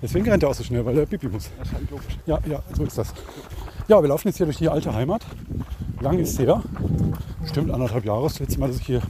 Deswegen 0.01 0.29
rennt 0.31 0.43
er 0.43 0.49
auch 0.49 0.55
so 0.55 0.63
schnell, 0.63 0.85
weil 0.87 0.97
er 0.97 1.07
Pipi 1.07 1.29
muss. 1.29 1.51
Das 1.59 1.69
scheint 1.69 1.91
logisch. 1.91 2.17
Ja, 2.27 2.39
ja, 2.47 2.63
so 2.77 2.85
ist 2.85 2.97
das. 2.97 3.13
Ja, 3.89 4.01
wir 4.01 4.09
laufen 4.09 4.29
jetzt 4.29 4.37
hier 4.37 4.47
durch 4.47 4.59
die 4.59 4.69
alte 4.69 4.95
Heimat. 4.95 5.27
Lang 6.01 6.19
ist 6.19 6.39
her. 6.39 6.63
Bestimmt 7.43 7.71
anderthalb 7.73 8.05
Jahre 8.05 8.23
das 8.25 8.39
letzte 8.39 8.61
Mal, 8.61 8.69
dass 8.69 8.77
ich 8.79 8.87
hier 8.87 9.03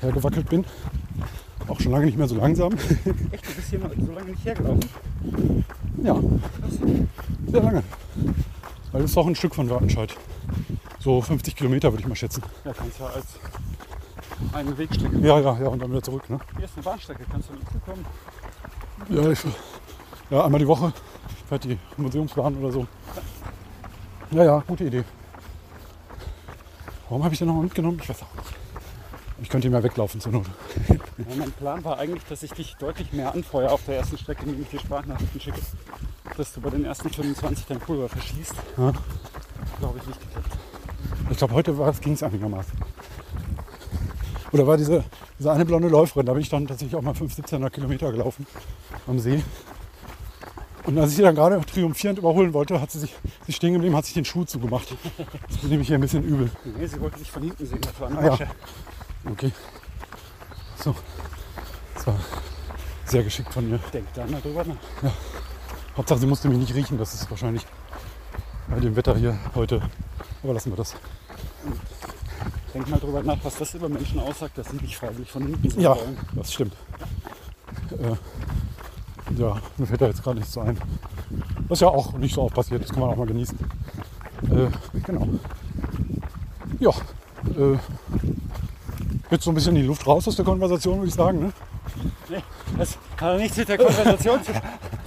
hergewackelt 0.00 0.48
bin. 0.48 0.64
Auch 1.68 1.80
schon 1.80 1.92
lange 1.92 2.06
nicht 2.06 2.16
mehr 2.16 2.28
so 2.28 2.34
langsam. 2.36 2.72
Echt, 2.72 3.46
du 3.46 3.54
bist 3.54 3.70
hier 3.70 3.80
so 3.80 4.12
lange 4.12 4.30
nicht 4.30 4.44
hergelaufen? 4.44 5.64
ja, 6.02 6.16
sehr 7.46 7.62
lange. 7.62 7.82
Weil 8.92 9.02
das 9.02 9.10
ist 9.10 9.16
auch 9.18 9.26
ein 9.26 9.34
Stück 9.34 9.54
von 9.54 9.68
Wartenscheid. 9.68 10.14
So 11.00 11.20
50 11.20 11.56
Kilometer 11.56 11.92
würde 11.92 12.02
ich 12.02 12.08
mal 12.08 12.14
schätzen. 12.14 12.42
Ja, 12.64 12.72
kannst 12.72 12.98
ja 12.98 13.06
als 13.06 13.26
eine 14.52 14.76
Wegstrecke. 14.76 15.18
Ja, 15.18 15.38
ja, 15.38 15.58
ja, 15.58 15.68
und 15.68 15.80
dann 15.80 15.90
wieder 15.90 16.02
zurück. 16.02 16.28
Ne? 16.28 16.38
Hier 16.56 16.64
ist 16.64 16.74
eine 16.76 16.82
Bahnstrecke, 16.82 17.24
kannst 17.30 17.48
du 17.48 17.54
mitbekommen? 17.54 18.04
Ja, 19.08 19.30
ich, 19.30 19.40
ja, 20.30 20.44
einmal 20.44 20.58
die 20.58 20.66
Woche 20.66 20.92
fährt 21.48 21.64
die 21.64 21.78
Museumsbahn 21.96 22.56
oder 22.56 22.72
so. 22.72 22.86
Ja, 24.30 24.44
ja, 24.44 24.64
gute 24.66 24.84
Idee. 24.84 25.04
Warum 27.08 27.22
habe 27.24 27.34
ich 27.34 27.38
den 27.38 27.48
nochmal 27.48 27.64
mitgenommen? 27.64 27.98
Ich 28.02 28.08
weiß 28.08 28.22
auch 28.22 28.34
nicht. 28.34 28.54
Ich 29.42 29.50
könnte 29.50 29.68
ihn 29.68 29.72
mal 29.72 29.82
weglaufen 29.82 30.20
zur 30.20 30.32
Not. 30.32 30.46
Ja, 30.88 30.96
mein 31.36 31.52
Plan 31.52 31.84
war 31.84 31.98
eigentlich, 31.98 32.24
dass 32.24 32.42
ich 32.42 32.52
dich 32.52 32.76
deutlich 32.76 33.12
mehr 33.12 33.34
anfeuere 33.34 33.72
auf 33.72 33.84
der 33.84 33.98
ersten 33.98 34.16
Strecke, 34.16 34.46
indem 34.46 34.62
ich 34.62 34.68
dir 34.68 34.80
Sprachnachrichten 34.80 35.40
schicke. 35.40 35.60
Dass 36.36 36.52
du 36.54 36.60
bei 36.60 36.70
den 36.70 36.84
ersten 36.84 37.10
25 37.10 37.66
dein 37.66 37.78
Pulver 37.78 38.08
verschießt. 38.08 38.54
Ja. 38.78 38.92
Glaube 39.78 39.98
ich 39.98 40.06
nicht 40.06 40.20
geklappt. 40.20 40.58
Ich 41.30 41.36
glaube, 41.36 41.54
heute 41.54 41.94
ging 42.00 42.14
es 42.14 42.22
einigermaßen. 42.22 42.72
Oder 44.54 44.68
war 44.68 44.76
diese, 44.76 45.02
diese 45.36 45.50
eine 45.50 45.64
blonde 45.64 45.88
Läuferin, 45.88 46.26
da 46.26 46.32
bin 46.32 46.40
ich 46.40 46.48
dann 46.48 46.68
tatsächlich 46.68 46.94
auch 46.94 47.02
mal 47.02 47.12
5, 47.12 47.22
1700 47.32 47.72
Kilometer 47.72 48.12
gelaufen 48.12 48.46
am 49.08 49.18
See. 49.18 49.42
Und 50.84 50.96
als 50.96 51.10
ich 51.10 51.16
sie 51.16 51.22
dann 51.22 51.34
gerade 51.34 51.60
triumphierend 51.66 52.20
überholen 52.20 52.52
wollte, 52.52 52.80
hat 52.80 52.88
sie 52.92 53.00
sich 53.00 53.12
sie 53.46 53.52
stehen 53.52 53.72
geblieben, 53.72 53.96
hat 53.96 54.04
sich 54.04 54.14
den 54.14 54.24
Schuh 54.24 54.44
zugemacht. 54.44 54.94
Das 55.48 55.62
nehme 55.64 55.82
ich 55.82 55.88
hier 55.88 55.98
ein 55.98 56.00
bisschen 56.00 56.22
übel. 56.22 56.52
Nee, 56.78 56.86
sie 56.86 57.00
wollte 57.00 57.18
dich 57.18 57.32
von 57.32 57.42
hinten 57.42 57.66
sehen. 57.66 57.80
Das 57.80 57.98
war 57.98 58.08
eine 58.08 58.30
Ah, 58.30 58.36
ja. 58.38 58.46
Okay. 59.28 59.50
So. 60.76 60.94
Das 61.94 62.06
war 62.06 62.20
sehr 63.06 63.24
geschickt 63.24 63.52
von 63.52 63.68
mir. 63.68 63.80
Denk 63.92 64.06
da 64.14 64.24
mal 64.24 64.40
drüber 64.40 64.64
nach. 64.64 65.12
Hauptsache, 65.96 66.20
sie 66.20 66.26
musste 66.26 66.48
mich 66.48 66.58
nicht 66.58 66.74
riechen. 66.76 66.96
Das 66.96 67.12
ist 67.12 67.28
wahrscheinlich 67.28 67.66
bei 68.68 68.78
dem 68.78 68.94
Wetter 68.94 69.16
hier 69.16 69.36
heute. 69.56 69.82
Aber 70.44 70.52
lassen 70.52 70.70
wir 70.70 70.76
das. 70.76 70.94
Denk 72.74 72.90
mal 72.90 72.98
drüber 72.98 73.22
nach, 73.22 73.38
was 73.44 73.56
das 73.56 73.72
über 73.74 73.88
Menschen 73.88 74.18
aussagt, 74.18 74.58
dass 74.58 74.68
sie 74.68 74.78
dich 74.78 74.96
freiwillig 74.96 75.30
von 75.30 75.46
hinten 75.46 75.70
sehen 75.70 75.80
Ja, 75.80 75.96
wollen. 75.96 76.18
das 76.34 76.52
stimmt. 76.52 76.74
Äh, 77.92 79.36
ja, 79.40 79.56
mir 79.78 79.86
fällt 79.86 80.00
da 80.00 80.06
jetzt 80.06 80.22
gerade 80.22 80.38
nichts 80.38 80.52
so 80.52 80.60
ein. 80.60 80.76
Was 81.68 81.80
ja 81.80 81.88
auch 81.88 82.12
nicht 82.14 82.34
so 82.34 82.42
oft 82.42 82.54
passiert, 82.54 82.82
das 82.82 82.90
kann 82.90 83.00
man 83.00 83.10
auch 83.10 83.16
mal 83.16 83.26
genießen. 83.26 83.56
Äh, 84.50 85.00
genau. 85.06 85.28
Ja, 86.80 86.90
äh, 86.90 87.78
jetzt 89.30 89.44
so 89.44 89.50
ein 89.52 89.54
bisschen 89.54 89.76
die 89.76 89.82
Luft 89.82 90.06
raus 90.06 90.26
aus 90.26 90.36
der 90.36 90.44
Konversation, 90.44 90.96
würde 90.98 91.08
ich 91.08 91.14
sagen. 91.14 91.40
Ne? 91.40 91.52
Nee, 92.28 92.42
das 92.76 92.98
hat 93.20 93.38
nichts 93.38 93.56
mit 93.56 93.68
der 93.68 93.78
Konversation 93.78 94.42
zu 94.42 94.52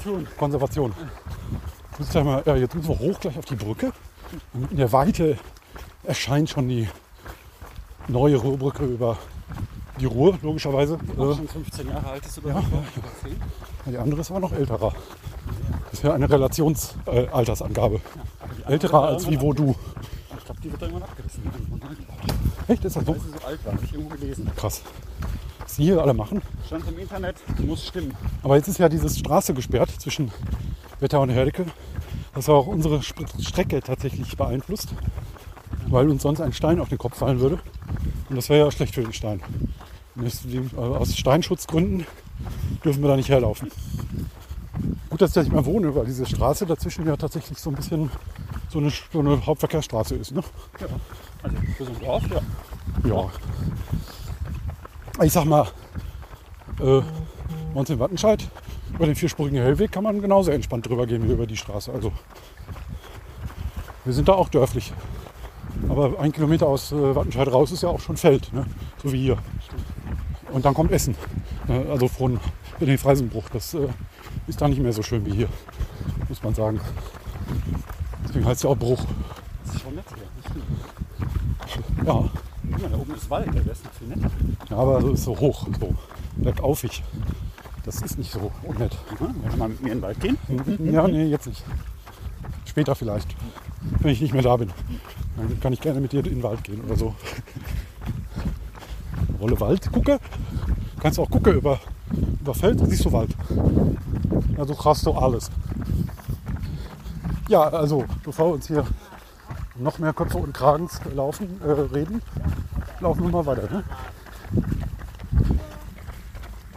tun. 0.03 0.27
Konservation. 0.37 0.93
Jetzt, 1.91 1.99
müssen 1.99 2.13
wir 2.13 2.23
mal, 2.23 2.43
ja, 2.45 2.55
jetzt 2.55 2.75
müssen 2.75 2.89
wir 2.89 2.99
hoch 2.99 3.19
gleich 3.19 3.37
auf 3.37 3.45
die 3.45 3.55
Brücke. 3.55 3.91
Und 4.53 4.71
in 4.71 4.77
der 4.77 4.91
Weite 4.93 5.37
erscheint 6.03 6.49
schon 6.49 6.69
die 6.69 6.87
neue 8.07 8.35
Ruhrbrücke 8.37 8.85
über 8.85 9.17
die 9.99 10.05
Ruhr, 10.05 10.37
logischerweise. 10.41 10.97
Auch 11.17 11.35
schon 11.35 11.47
15 11.47 11.87
Jahre 11.87 12.07
alt 12.07 12.25
ist 12.25 12.37
oder 12.39 12.49
Ja. 12.49 12.61
so. 12.61 12.67
Oder 12.67 12.83
10. 13.85 13.91
Die 13.91 13.97
andere 13.97 14.21
ist 14.21 14.31
aber 14.31 14.39
noch 14.39 14.51
älterer. 14.51 14.93
Das 15.85 15.93
ist 15.93 16.03
ja 16.03 16.13
eine 16.13 16.29
Relationsaltersangabe. 16.29 17.95
Äh, 17.95 17.99
andere 18.43 18.71
Älterer 18.73 19.03
als 19.03 19.29
wie 19.29 19.39
wo 19.41 19.53
du. 19.53 19.75
Ich 20.37 20.45
glaube, 20.45 20.61
die 20.61 20.71
wird 20.71 20.81
irgendwann 20.81 21.03
abgerissen. 21.03 21.43
Echt? 22.67 22.85
Ist 22.85 22.95
das 22.95 23.05
so? 23.05 23.13
Weil 23.13 23.19
sie 23.21 23.29
so 23.29 23.45
alt 23.47 23.65
war, 23.65 23.73
habe 23.73 23.85
ich 23.85 23.93
irgendwo 23.93 24.15
gelesen. 24.15 24.51
Krass. 24.55 24.81
Was 25.63 25.75
die 25.75 25.83
hier 25.83 26.01
alle 26.01 26.13
machen. 26.13 26.41
Stand 26.65 26.87
im 26.87 26.99
Internet, 26.99 27.35
muss 27.65 27.87
stimmen. 27.87 28.13
Aber 28.43 28.55
jetzt 28.55 28.67
ist 28.67 28.77
ja 28.77 28.87
diese 28.89 29.09
Straße 29.09 29.53
gesperrt 29.53 29.89
zwischen 29.99 30.31
Wetter 30.99 31.19
und 31.21 31.29
Herdecke. 31.29 31.65
Das 32.35 32.47
auch 32.49 32.67
unsere 32.67 33.01
Strecke 33.01 33.81
tatsächlich 33.81 34.35
beeinflusst. 34.37 34.89
weil 35.89 36.09
uns 36.09 36.21
sonst 36.23 36.41
ein 36.41 36.51
Stein 36.53 36.79
auf 36.81 36.89
den 36.89 36.97
Kopf 36.97 37.17
fallen 37.17 37.39
würde. 37.39 37.59
Und 38.29 38.35
das 38.35 38.49
wäre 38.49 38.65
ja 38.65 38.71
schlecht 38.71 38.95
für 38.95 39.03
den 39.03 39.13
Stein. 39.13 39.41
Aus 40.75 41.15
Steinschutzgründen 41.15 42.05
dürfen 42.83 43.01
wir 43.01 43.09
da 43.09 43.15
nicht 43.15 43.29
herlaufen. 43.29 43.71
Gut, 45.09 45.21
dass 45.21 45.29
ich 45.31 45.35
da 45.35 45.41
nicht 45.41 45.53
mehr 45.53 45.65
wohne, 45.65 45.93
weil 45.95 46.05
diese 46.05 46.25
Straße 46.25 46.65
dazwischen 46.65 47.05
ja 47.07 47.15
tatsächlich 47.15 47.57
so 47.57 47.69
ein 47.69 47.75
bisschen 47.75 48.11
so 48.69 48.79
eine, 48.79 48.91
so 49.11 49.19
eine 49.19 49.45
Hauptverkehrsstraße 49.45 50.15
ist. 50.15 50.31
Ne? 50.31 50.41
Ja. 50.79 50.87
Also 51.43 51.57
für 51.77 51.85
so 51.85 51.91
ein 51.91 51.99
Dorf, 51.99 52.23
ja. 52.29 52.41
Ja. 53.09 53.29
Ich 55.23 55.31
sag 55.31 55.45
mal, 55.45 55.67
äh, 56.79 57.01
bei 57.73 57.79
uns 57.79 57.89
in 57.89 57.99
Wattenscheid, 57.99 58.47
über 58.93 59.05
den 59.05 59.15
vierspurigen 59.15 59.59
Hellweg 59.59 59.91
kann 59.91 60.03
man 60.03 60.21
genauso 60.21 60.51
entspannt 60.51 60.87
drüber 60.87 61.07
gehen 61.07 61.27
wie 61.27 61.31
über 61.31 61.47
die 61.47 61.57
Straße. 61.57 61.91
Also 61.91 62.11
wir 64.05 64.13
sind 64.13 64.27
da 64.27 64.33
auch 64.33 64.49
dörflich. 64.49 64.93
Aber 65.89 66.19
ein 66.19 66.31
Kilometer 66.31 66.67
aus 66.67 66.91
äh, 66.91 67.15
Wattenscheid 67.15 67.51
raus 67.51 67.71
ist 67.71 67.83
ja 67.83 67.89
auch 67.89 67.99
schon 67.99 68.17
Feld, 68.17 68.51
ne? 68.53 68.65
so 69.01 69.11
wie 69.11 69.21
hier. 69.21 69.37
Und 70.51 70.65
dann 70.65 70.73
kommt 70.73 70.91
Essen. 70.91 71.15
Äh, 71.67 71.89
also 71.89 72.07
von 72.07 72.39
den 72.79 72.97
Freisenbruch. 72.97 73.49
Das 73.51 73.73
äh, 73.73 73.87
ist 74.47 74.61
da 74.61 74.67
nicht 74.67 74.81
mehr 74.81 74.93
so 74.93 75.03
schön 75.03 75.25
wie 75.25 75.31
hier, 75.31 75.49
muss 76.29 76.43
man 76.43 76.53
sagen. 76.53 76.79
Deswegen 78.27 78.45
heißt 78.45 78.57
es 78.57 78.63
ja 78.63 78.69
auch 78.69 78.77
Bruch. 78.77 79.05
Das 79.65 79.75
ist 79.75 79.81
schon 79.81 79.95
nett 79.95 80.05
hier. 80.13 82.05
Ja, 82.05 82.29
Guck 82.71 82.81
mal, 82.81 82.89
da 82.89 82.97
oben 82.97 83.15
ist 83.15 83.29
Wald, 83.29 83.53
der 83.53 83.71
ist 83.71 83.83
noch 83.85 83.93
viel 83.93 84.07
netter. 84.07 84.29
ja 84.69 84.77
aber 84.77 85.01
so 85.01 85.11
ist 85.11 85.23
so 85.23 85.39
hoch, 85.39 85.67
so 85.79 85.95
bergaufig. 86.35 87.03
Das 87.85 88.01
ist 88.01 88.17
nicht 88.17 88.31
so 88.31 88.51
unnett. 88.63 88.97
Mhm. 89.19 89.35
Ihr 89.49 89.57
mal 89.57 89.69
mit 89.69 89.81
mir 89.81 89.91
in 89.93 89.97
den 89.99 90.01
Wald 90.01 90.19
gehen? 90.19 90.37
Ja, 90.91 91.07
nee, 91.07 91.25
jetzt 91.25 91.47
nicht. 91.47 91.63
Später 92.65 92.95
vielleicht, 92.95 93.35
wenn 93.99 94.11
ich 94.11 94.21
nicht 94.21 94.33
mehr 94.33 94.43
da 94.43 94.57
bin. 94.57 94.71
Dann 95.37 95.59
kann 95.61 95.73
ich 95.73 95.81
gerne 95.81 96.01
mit 96.01 96.11
dir 96.11 96.19
in 96.25 96.25
den 96.25 96.43
Wald 96.43 96.63
gehen 96.63 96.81
oder 96.81 96.97
so. 96.97 97.15
Rolle 99.39 99.59
Wald, 99.59 99.91
gucke. 99.91 100.19
Kannst 100.99 101.19
auch 101.19 101.29
gucken 101.29 101.53
über, 101.53 101.79
über 102.41 102.53
Feld, 102.55 102.79
siehst 102.89 103.05
du 103.05 103.11
Wald. 103.11 103.35
Ja, 104.57 104.65
so 104.65 104.73
krass 104.73 105.01
so 105.01 105.13
alles. 105.13 105.51
Ja, 107.47 107.61
also 107.69 108.03
bevor 108.23 108.47
wir 108.47 108.53
uns 108.55 108.67
hier 108.67 108.85
noch 109.75 109.99
mehr 109.99 110.13
Köpfe 110.13 110.39
und 110.39 110.53
Kragens 110.53 110.99
laufen, 111.13 111.61
äh, 111.61 111.69
reden, 111.69 112.21
laufen 112.99 113.23
wir 113.23 113.29
mal 113.29 113.45
weiter. 113.45 113.69
Ne? 113.71 113.83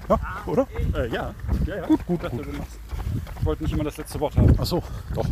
Ja, 0.08 0.18
oder? 0.46 0.66
Äh, 0.94 1.08
ja. 1.08 1.34
ja, 1.66 1.76
ja. 1.76 1.86
Gut, 1.86 2.06
gut, 2.06 2.16
Ich 2.16 2.22
dachte, 2.22 2.36
gut. 2.36 2.46
du 2.46 2.58
machst. 2.58 2.78
Ich 3.38 3.46
wollte 3.46 3.62
nicht 3.62 3.72
immer 3.72 3.84
das 3.84 3.96
letzte 3.96 4.20
Wort 4.20 4.36
haben. 4.36 4.54
Ach 4.58 4.66
so, 4.66 4.82
doch. 5.14 5.26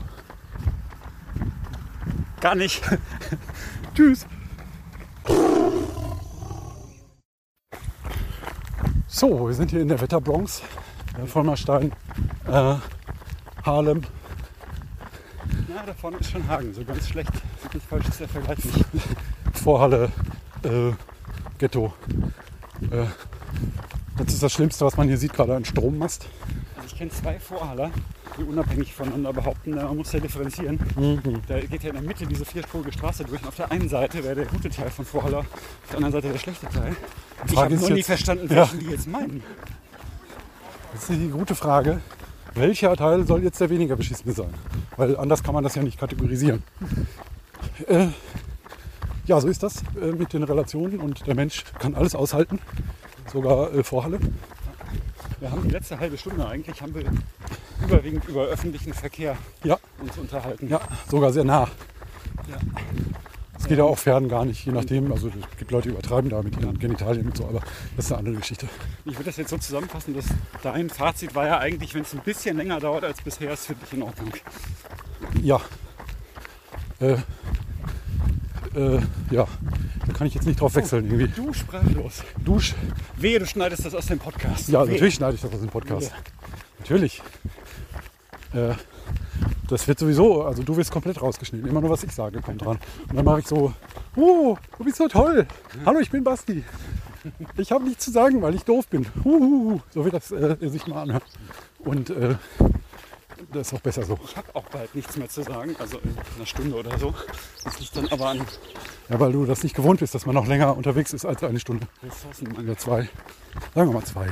Gar 2.41 2.55
nicht. 2.55 2.83
Tschüss. 3.95 4.27
So, 9.07 9.49
wir 9.49 9.55
sind 9.55 9.71
hier 9.71 9.81
in 9.81 9.89
der 9.89 10.01
Wetterbronx. 10.01 10.63
Äh, 11.21 11.27
Vollmerstein, 11.27 11.93
äh, 12.47 12.75
Harlem. 13.65 14.03
Ja, 15.69 15.83
da 15.85 15.93
vorne 15.95 16.19
ist 16.19 16.31
schon 16.31 16.47
Hagen. 16.47 16.73
So 16.73 16.85
ganz 16.85 17.09
schlecht. 17.09 17.33
Ganz 17.73 17.85
falsch 17.85 18.09
ist 18.09 18.21
der 18.21 18.29
Vergleich 18.29 18.65
nicht. 18.65 18.85
Vorhalle, 19.55 20.13
äh, 20.63 20.93
Ghetto. 21.59 21.93
Äh, 22.91 23.07
das 24.17 24.35
ist 24.35 24.43
das 24.43 24.53
Schlimmste, 24.53 24.85
was 24.85 24.97
man 24.97 25.09
hier 25.09 25.19
sieht, 25.19 25.33
gerade 25.33 25.57
ein 25.57 25.65
Strommast. 25.65 26.27
Also 26.77 26.87
ich 26.87 26.97
kenne 26.97 27.11
zwei 27.11 27.41
Vorhaller, 27.41 27.91
die 28.39 28.45
unabhängig 28.45 28.95
voneinander 28.95 29.33
behaupten, 29.33 29.75
man 29.75 29.97
muss 29.97 30.13
ja 30.13 30.21
differenzieren. 30.21 30.79
Da 31.47 31.61
geht 31.61 31.83
ja 31.83 31.91
in 31.91 31.97
der 31.97 32.03
Mitte 32.03 32.27
diese 32.27 32.45
vierspurige 32.45 32.93
Straße 32.93 33.25
durch. 33.25 33.43
Und 33.43 33.49
auf 33.49 33.57
der 33.57 33.71
einen 33.71 33.89
Seite 33.89 34.23
wäre 34.25 34.35
der 34.37 34.47
gute 34.47 34.71
Teil 34.71 34.91
von 34.91 35.05
Vorhaller, 35.05 35.39
auf 35.41 35.47
der 35.91 35.97
anderen 35.97 36.13
Seite 36.13 36.33
der 36.33 36.39
schlechte 36.39 36.67
Teil. 36.69 36.97
Ich 37.47 37.57
habe 37.57 37.75
noch 37.75 37.89
nie 37.91 38.03
verstanden, 38.03 38.49
Ja. 38.51 38.57
welchen 38.63 38.81
die 38.81 38.87
jetzt 38.87 39.07
meinen. 39.09 39.43
Das 40.93 41.03
ist 41.03 41.11
die 41.11 41.29
gute 41.29 41.55
Frage. 41.55 42.01
Welcher 42.55 42.97
Teil 42.97 43.27
soll 43.27 43.43
jetzt 43.43 43.61
der 43.61 43.71
weniger 43.71 43.95
beschissene 43.97 44.33
sein? 44.33 44.53
Weil 44.97 45.17
anders 45.17 45.43
kann 45.43 45.55
man 45.55 45.63
das 45.63 45.75
ja 45.75 45.83
nicht 45.83 45.99
kategorisieren. 45.99 46.63
Äh, 47.87 48.09
ja, 49.27 49.41
so 49.41 49.49
ist 49.49 49.63
das 49.63 49.83
äh, 50.01 50.13
mit 50.13 50.33
den 50.33 50.43
Relationen 50.43 50.99
und 51.01 51.27
der 51.27 51.35
Mensch 51.35 51.65
kann 51.79 51.95
alles 51.95 52.15
aushalten. 52.15 52.59
Sogar 53.33 53.73
äh, 53.75 53.85
Vorhalle. 53.85 54.19
Wir 55.41 55.51
haben 55.53 55.63
die 55.63 55.71
letzte 55.71 56.01
halbe 56.01 56.17
Stunde 56.19 56.49
eigentlich 56.49 56.81
haben 56.83 56.95
wir 56.95 57.05
überwiegend 57.83 58.25
über 58.29 58.45
öffentlichen 58.45 58.93
Verkehr 58.95 59.37
Ja, 59.65 59.79
uns 60.01 60.17
unterhalten. 60.19 60.69
ja, 60.69 60.81
sogar 61.11 61.33
sehr 61.33 61.45
nah. 61.45 61.69
Ja. 62.49 62.57
Es 63.59 63.67
geht 63.67 63.79
ja 63.79 63.85
auch 63.85 63.99
fern 63.99 64.29
gar 64.29 64.45
nicht, 64.45 64.65
je 64.65 64.73
nachdem. 64.73 65.11
Also 65.13 65.29
es 65.29 65.59
gibt 65.59 65.73
Leute, 65.73 65.89
die 65.89 65.95
übertreiben 65.95 66.31
da 66.31 66.41
mit 66.43 66.57
ihren 66.61 66.79
Genitalien 66.79 67.27
und 67.27 67.37
so, 67.37 67.45
aber 67.45 67.61
das 67.97 68.07
ist 68.07 68.13
eine 68.13 68.19
andere 68.21 68.37
Geschichte. 68.37 68.69
Ich 69.05 69.15
würde 69.15 69.25
das 69.25 69.37
jetzt 69.37 69.51
so 69.51 69.59
zusammenfassen, 69.59 70.15
dass 70.15 70.27
dein 70.63 70.89
Fazit 70.89 71.35
war 71.35 71.47
ja 71.47 71.59
eigentlich, 71.59 71.93
wenn 71.95 72.03
es 72.03 72.13
ein 72.15 72.21
bisschen 72.21 72.57
länger 72.57 72.79
dauert 72.79 73.03
als 73.05 73.21
bisher, 73.21 73.53
ist 73.53 73.67
für 73.67 73.75
dich 73.75 73.93
in 73.93 74.03
Ordnung. 74.03 74.33
Ja. 75.43 75.61
Äh, 77.01 77.17
äh, 78.77 79.01
ja, 79.31 79.47
da 80.07 80.13
kann 80.13 80.27
ich 80.29 80.35
jetzt 80.35 80.47
nicht 80.47 80.61
drauf 80.61 80.75
wechseln 80.77 81.07
irgendwie. 81.07 81.29
Du 81.29 81.53
sprachlos. 81.53 82.23
Dusch. 82.45 82.75
Wehe, 83.17 83.41
du 83.41 83.47
schneidest 83.47 83.85
das 83.85 83.95
aus 83.95 84.07
dem 84.07 84.19
Podcast. 84.21 84.69
Ja, 84.69 84.87
Wehe. 84.87 84.95
natürlich 84.95 85.15
schneide 85.15 85.35
ich 85.35 85.41
das 85.41 85.53
aus 85.53 85.61
dem 85.61 85.69
Podcast. 85.69 86.11
Ja. 86.11 86.17
Natürlich. 86.79 87.23
Äh, 88.59 88.75
das 89.69 89.87
wird 89.87 89.99
sowieso, 89.99 90.45
also 90.45 90.63
du 90.63 90.77
wirst 90.77 90.91
komplett 90.91 91.21
rausgeschnitten. 91.21 91.69
Immer 91.69 91.81
nur, 91.81 91.91
was 91.91 92.03
ich 92.03 92.13
sage, 92.13 92.41
kommt 92.41 92.63
dran. 92.65 92.79
Und 93.09 93.17
dann 93.17 93.25
mache 93.25 93.41
ich 93.41 93.47
so, 93.47 93.73
oh, 94.17 94.57
du 94.79 94.85
bist 94.85 94.97
so 94.97 95.09
toll. 95.09 95.47
Hallo, 95.85 96.01
ich 96.01 96.11
bin 96.11 96.25
Basti. 96.25 96.65
Ich 97.57 97.71
habe 97.71 97.85
nichts 97.85 98.05
zu 98.05 98.11
sagen, 98.11 98.41
weil 98.41 98.55
ich 98.55 98.65
doof 98.65 98.89
bin. 98.89 99.07
Huhuhu. 99.25 99.81
So 99.91 100.05
wird 100.05 100.15
das 100.15 100.31
äh, 100.31 100.57
sich 100.69 100.87
mal 100.87 101.03
anhören. 101.03 101.23
Und 101.81 102.11
äh, 102.11 102.37
das 103.53 103.69
ist 103.69 103.75
auch 103.75 103.81
besser 103.81 104.05
so. 104.05 104.19
Ich 104.25 104.37
habe 104.37 104.49
auch 104.55 104.65
bald 104.65 104.95
nichts 104.95 105.17
mehr 105.17 105.29
zu 105.29 105.43
sagen, 105.43 105.77
also 105.79 105.99
in 105.99 106.17
einer 106.37 106.47
Stunde 106.47 106.77
oder 106.77 106.99
so. 106.99 107.15
Das 107.65 107.79
liegt 107.79 107.97
dann 107.97 108.09
aber 108.09 108.29
an 108.29 108.41
Ja, 109.09 109.21
weil 109.21 109.33
du 109.33 109.45
das 109.45 109.63
nicht 109.63 109.77
gewohnt 109.77 110.01
bist, 110.01 110.15
dass 110.15 110.27
man 110.27 110.35
noch 110.35 110.47
länger 110.47 110.77
unterwegs 110.77 111.13
ist 111.13 111.25
als 111.27 111.43
eine 111.45 111.61
Stunde 111.61 111.87
Ressourcenmangel. 112.03 112.65
oder 112.65 112.79
zwei. 112.79 113.09
Sagen 113.75 113.91
wir 113.91 113.95
mal 113.95 114.05
zwei. 114.05 114.29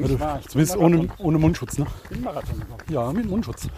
Ich 0.00 0.10
ich 0.12 0.48
Zumindest 0.48 0.76
ohne, 0.76 1.08
ohne 1.18 1.38
Mundschutz, 1.38 1.78
ne? 1.78 1.86
bin 2.10 2.22
Marathon 2.22 2.58
gelaufen. 2.60 2.84
Ja, 2.92 3.12
mit 3.12 3.26
Mundschutz. 3.28 3.68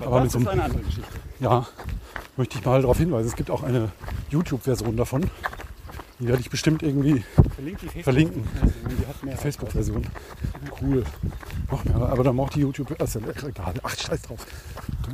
Aber 0.00 0.16
mit 0.20 0.26
das 0.26 0.32
so 0.32 0.38
ist 0.40 0.46
einem- 0.48 0.60
eine 0.60 0.64
andere 0.64 0.82
Geschichte. 0.82 1.10
Ja, 1.40 1.66
möchte 2.36 2.58
ich 2.58 2.64
mal 2.64 2.80
darauf 2.80 2.98
hinweisen. 2.98 3.28
Es 3.28 3.36
gibt 3.36 3.50
auch 3.50 3.62
eine 3.62 3.90
YouTube-Version 4.30 4.96
davon. 4.96 5.30
Die 6.18 6.26
werde 6.28 6.40
ich 6.40 6.48
bestimmt 6.48 6.82
irgendwie 6.82 7.22
Facebook 7.44 8.02
Verlinken. 8.04 8.48
Die 9.00 9.06
hat 9.06 9.22
mehr 9.22 9.36
Facebook-Version. 9.36 10.06
Cool. 10.80 11.04
Noch 11.70 11.84
mehr, 11.84 11.96
aber 11.96 12.24
dann 12.24 12.38
auch 12.40 12.48
die 12.50 12.60
YouTube. 12.60 12.90
Ist 12.98 13.14
ja 13.16 13.20
egal. 13.46 13.74
Ach, 13.82 13.94
scheiß 13.98 14.22
drauf. 14.22 14.46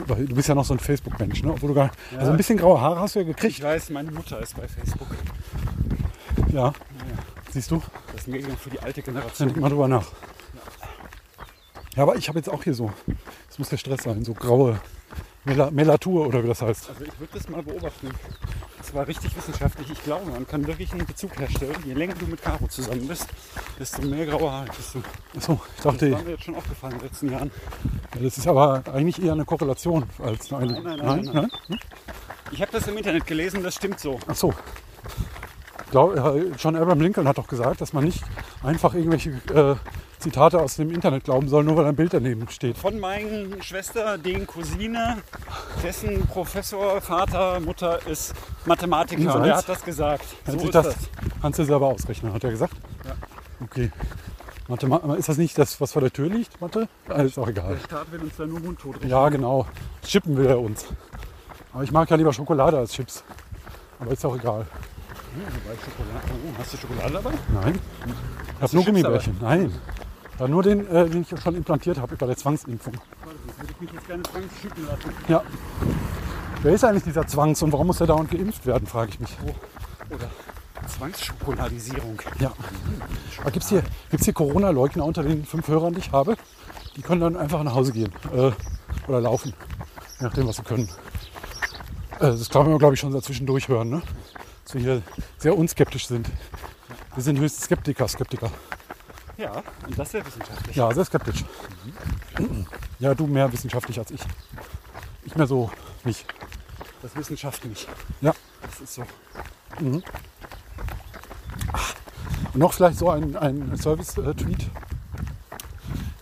Du, 0.07 0.15
du 0.15 0.35
bist 0.35 0.49
ja 0.49 0.55
noch 0.55 0.65
so 0.65 0.75
ein 0.75 0.79
Facebook-Mensch, 0.79 1.43
ne? 1.43 1.53
Obwohl 1.53 1.71
du 1.71 1.75
gar, 1.75 1.91
also 2.17 2.31
ein 2.31 2.37
bisschen 2.37 2.57
graue 2.59 2.81
Haare 2.81 3.01
hast 3.01 3.17
du 3.17 3.21
ja 3.21 3.27
Ich 3.29 3.35
gekriegt. 3.35 3.63
weiß, 3.63 3.91
meine 3.91 4.11
Mutter 4.13 4.41
ist 4.41 4.57
bei 4.57 4.69
Facebook. 4.69 5.09
Ja. 6.53 6.73
Siehst 7.53 7.71
du? 7.71 7.83
Das 8.13 8.23
ist 8.23 8.29
Medium 8.29 8.57
für 8.57 8.71
die 8.71 8.81
alte 8.81 9.03
Generation. 9.03 9.49
denk 9.49 9.61
mal 9.61 9.69
drüber 9.69 9.89
nach. 9.89 10.07
Ja, 11.97 12.05
aber 12.05 12.17
ich 12.17 12.29
habe 12.29 12.39
jetzt 12.39 12.49
auch 12.49 12.65
hier 12.65 12.73
so, 12.73 12.91
das 13.49 13.59
muss 13.59 13.69
der 13.69 13.77
Stress 13.77 14.05
sein, 14.05 14.25
so 14.25 14.33
graue 14.33 14.81
Mela 15.45 15.71
Melatur 15.71 16.27
oder 16.27 16.43
wie 16.43 16.49
das 16.49 16.63
heißt. 16.63 16.89
Also 16.89 17.05
ich 17.05 17.21
würde 17.21 17.33
das 17.35 17.49
mal 17.51 17.63
beobachten. 17.63 18.09
Das 18.79 18.95
war 18.95 19.07
richtig 19.07 19.37
wissenschaftlich. 19.37 19.91
Ich 19.91 20.03
glaube, 20.03 20.31
man 20.31 20.47
kann 20.47 20.67
wirklich 20.67 20.93
einen 20.93 21.05
Bezug 21.05 21.39
herstellen. 21.39 21.77
Je 21.85 21.93
länger 21.93 22.15
du 22.15 22.27
mit 22.27 22.41
Caro 22.41 22.67
zusammen 22.69 23.07
bist, 23.07 23.27
desto 23.79 24.01
mehr 24.03 24.25
graue 24.25 24.51
Haare 24.51 24.67
kriegst 24.67 24.95
du. 24.95 25.03
Achso, 25.37 25.53
ich 25.55 25.83
Das 25.83 25.85
dachte, 25.85 26.13
war 26.13 26.23
mir 26.23 26.31
jetzt 26.31 26.45
schon 26.45 26.55
aufgefallen 26.55 26.93
in 26.95 26.99
den 27.01 27.09
letzten 27.09 27.31
Jahren. 27.33 27.51
das 28.19 28.39
ist 28.39 28.47
aber 28.47 28.83
eigentlich 28.93 29.23
eher 29.23 29.33
eine 29.33 29.45
Korrelation 29.45 30.05
als 30.19 30.51
eine. 30.53 30.73
Nein, 30.73 30.83
nein, 30.83 30.99
nein, 30.99 31.25
nein, 31.33 31.51
nein. 31.69 31.79
Ich 32.51 32.63
habe 32.63 32.73
das 32.73 32.87
im 32.87 32.97
Internet 32.97 33.27
gelesen, 33.27 33.63
das 33.63 33.75
stimmt 33.75 34.01
so. 34.01 34.19
Ach 34.27 34.35
so. 34.35 34.55
Glaub, 35.93 36.17
äh, 36.17 36.51
John 36.59 36.75
Abraham 36.75 37.01
Lincoln 37.03 37.29
hat 37.29 37.37
doch 37.39 37.47
gesagt, 37.47 37.81
dass 37.83 37.93
man 37.93 38.05
nicht 38.05 38.25
einfach 38.63 38.95
irgendwelche 38.95 39.31
äh, 39.55 39.77
Zitate 40.19 40.59
aus 40.59 40.77
dem 40.77 40.91
Internet 40.91 41.25
glauben 41.25 41.49
soll, 41.49 41.65
nur 41.65 41.77
weil 41.77 41.85
ein 41.85 41.95
Bild 41.95 42.15
daneben 42.15 42.49
steht. 42.49 42.79
Von 42.79 42.99
meinen 42.99 43.63
Schwester, 43.63 44.17
den 44.17 44.47
Cousine, 44.47 45.19
dessen 45.83 46.27
Professor, 46.27 47.01
Vater, 47.03 47.61
Mutter 47.61 48.05
ist 48.07 48.33
Mathematiker. 48.65 49.21
Und 49.21 49.37
Und 49.41 49.43
der 49.45 49.57
hat 49.59 49.69
das 49.69 49.85
gesagt. 49.85 50.25
So 50.47 50.57
ist 50.57 50.75
das, 50.75 50.87
das. 50.87 50.97
Kannst 51.43 51.59
du 51.59 51.65
selber 51.65 51.89
ausrechnen, 51.89 52.33
hat 52.33 52.43
er 52.43 52.51
gesagt? 52.51 52.75
Ja. 53.05 53.13
Okay. 53.63 53.91
Mathe, 54.69 54.87
Ma- 54.89 55.15
ist 55.17 55.29
das 55.29 55.37
nicht 55.37 55.59
das, 55.59 55.79
was 55.81 55.93
vor 55.93 56.01
der 56.01 56.13
Tür 56.13 56.29
liegt? 56.31 56.59
Mathe? 56.61 56.89
Ah, 57.09 57.21
ist 57.21 57.39
auch 57.39 57.49
egal. 57.49 57.75
Der 57.75 57.85
Staat 57.85 58.11
will 58.13 58.21
uns 58.21 58.37
da 58.39 58.47
nur 58.47 58.61
mundtot 58.61 58.95
rechnen. 58.95 59.11
Ja, 59.11 59.29
genau. 59.29 59.67
Chippen 60.07 60.37
will 60.39 60.47
er 60.47 60.59
uns. 60.59 60.87
Aber 61.75 61.83
ich 61.83 61.93
mag 61.93 62.09
ja 62.09 62.17
lieber 62.17 62.33
Schokolade 62.33 62.79
als 62.79 62.93
Chips. 62.93 63.23
Aber 64.01 64.13
ist 64.13 64.25
auch 64.25 64.37
egal. 64.37 64.67
Schokolade. 65.33 66.27
Oh, 66.31 66.59
hast 66.59 66.73
du 66.73 66.77
Schokolade 66.77 67.13
dabei? 67.15 67.33
Nein. 67.53 67.79
Ich 68.57 68.63
habe 68.63 68.77
nur 68.77 68.85
Gummibärchen. 68.85 69.37
Nein. 69.41 69.73
Ja, 70.39 70.49
nur 70.49 70.63
den, 70.63 70.87
äh, 70.89 71.09
den 71.09 71.23
ich 71.23 71.41
schon 71.41 71.55
implantiert 71.55 71.99
habe 71.99 72.15
über 72.15 72.27
der 72.27 72.37
Zwangsimpfung. 72.37 72.95
Warte, 72.95 73.39
das 73.47 73.59
würde 73.59 73.73
ich 73.73 73.81
mich 73.81 73.93
jetzt 73.93 74.07
gerne 74.07 74.23
dran 74.23 74.43
schicken 74.61 74.87
lassen. 74.87 75.13
Ja. 75.29 75.43
Wer 76.63 76.75
ist 76.75 76.85
eigentlich 76.85 77.05
dieser 77.05 77.27
Zwangs 77.27 77.63
und 77.63 77.73
warum 77.73 77.89
muss 77.89 78.01
er 78.01 78.07
dauernd 78.07 78.31
geimpft 78.31 78.67
werden, 78.67 78.87
frage 78.87 79.11
ich 79.11 79.21
mich. 79.21 79.37
Oder 80.11 80.29
Zwangsschokoladisierung. 80.87 82.21
Ja. 82.39 82.53
Gibt 83.45 83.65
es 83.65 83.69
hier, 83.69 83.83
gibt's 84.11 84.25
hier 84.25 84.35
Corona-Leugner 84.35 85.05
unter 85.05 85.23
den 85.23 85.45
fünf 85.45 85.69
Hörern, 85.69 85.95
die 85.95 86.01
ich 86.01 86.13
habe? 86.13 86.37
Die 86.97 87.03
können 87.03 87.21
dann 87.21 87.37
einfach 87.37 87.63
nach 87.63 87.75
Hause 87.75 87.93
gehen 87.93 88.13
äh, 88.35 88.51
oder 89.09 89.21
laufen, 89.21 89.55
je 90.19 90.27
nachdem, 90.27 90.47
was 90.47 90.57
sie 90.57 90.63
können. 90.63 90.89
Äh, 92.21 92.31
das 92.31 92.51
kann 92.51 92.69
man, 92.69 92.79
glaube 92.79 92.95
ich, 92.95 93.01
schon 93.01 93.13
dazwischen 93.13 93.49
hören, 93.49 93.91
ne? 93.91 94.03
Dass 94.65 94.75
wir 94.75 94.81
hier 94.81 95.03
sehr 95.39 95.57
unskeptisch 95.57 96.07
sind. 96.07 96.29
Wir 97.15 97.23
sind 97.23 97.39
höchst 97.39 97.63
Skeptiker, 97.63 98.09
Skeptiker. 98.09 98.51
Ja, 99.37 99.63
und 99.87 99.99
das 99.99 100.13
wäre 100.13 100.27
wissenschaftlich. 100.27 100.77
Ja, 100.77 100.93
sehr 100.93 101.05
skeptisch. 101.05 101.45
Ja, 102.99 103.15
du 103.15 103.27
mehr 103.27 103.53
wissenschaftlich 103.53 103.99
als 103.99 104.11
ich. 104.11 104.21
Ich 105.25 105.35
mehr 105.35 105.47
so 105.47 105.71
nicht. 106.05 106.25
Das 107.03 107.17
Wissenschaft 107.17 107.65
nicht. 107.65 107.89
Ja. 108.21 108.35
Das 108.63 108.81
ist 108.81 108.95
so. 108.95 109.05
Und 109.81 110.05
noch 112.55 112.73
vielleicht 112.73 112.99
so 112.99 113.11
ein, 113.11 113.37
ein 113.37 113.77
Service-Tweet. 113.77 114.71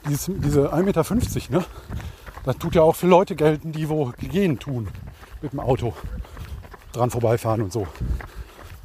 Dieses, 0.08 0.30
diese 0.38 0.72
1,50 0.72 0.82
Meter, 0.82 1.04
ne? 1.50 1.64
Das 2.44 2.56
tut 2.56 2.74
ja 2.74 2.82
auch 2.82 2.96
für 2.96 3.06
Leute 3.06 3.36
gelten, 3.36 3.72
die 3.72 3.88
wo 3.88 4.12
gehen 4.18 4.58
tun. 4.58 4.88
Mit 5.42 5.52
dem 5.52 5.60
Auto 5.60 5.94
dran 6.92 7.10
vorbeifahren 7.10 7.62
und 7.62 7.72
so. 7.72 7.86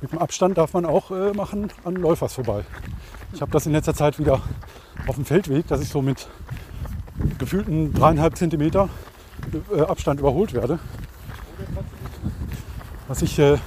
Mit 0.05 0.11
dem 0.11 0.19
Abstand 0.19 0.55
darf 0.59 0.73
man 0.73 0.85
auch 0.85 1.09
äh, 1.09 1.33
machen 1.33 1.71
an 1.83 1.95
Läufers 1.95 2.35
vorbei. 2.35 2.63
Ich 3.33 3.41
habe 3.41 3.51
das 3.51 3.65
in 3.65 3.71
letzter 3.71 3.95
Zeit 3.95 4.19
wieder 4.19 4.39
auf 5.07 5.15
dem 5.15 5.25
Feldweg, 5.25 5.65
dass 5.65 5.81
ich 5.81 5.89
so 5.89 6.03
mit 6.03 6.27
gefühlten 7.39 7.91
dreieinhalb 7.91 8.37
Zentimeter 8.37 8.87
äh, 9.75 9.81
Abstand 9.81 10.19
überholt 10.19 10.53
werde. 10.53 10.77
Was 13.07 13.23
ich 13.23 13.39
äh, 13.39 13.57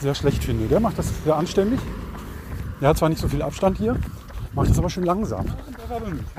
sehr 0.00 0.14
schlecht 0.14 0.42
finde. 0.42 0.68
Der 0.68 0.80
macht 0.80 0.98
das 0.98 1.12
sehr 1.22 1.36
anständig. 1.36 1.80
Der 2.80 2.88
hat 2.88 2.96
zwar 2.96 3.10
nicht 3.10 3.20
so 3.20 3.28
viel 3.28 3.42
Abstand 3.42 3.76
hier, 3.76 3.94
macht 4.54 4.70
das 4.70 4.78
aber 4.78 4.88
schön 4.88 5.04
langsam. 5.04 5.44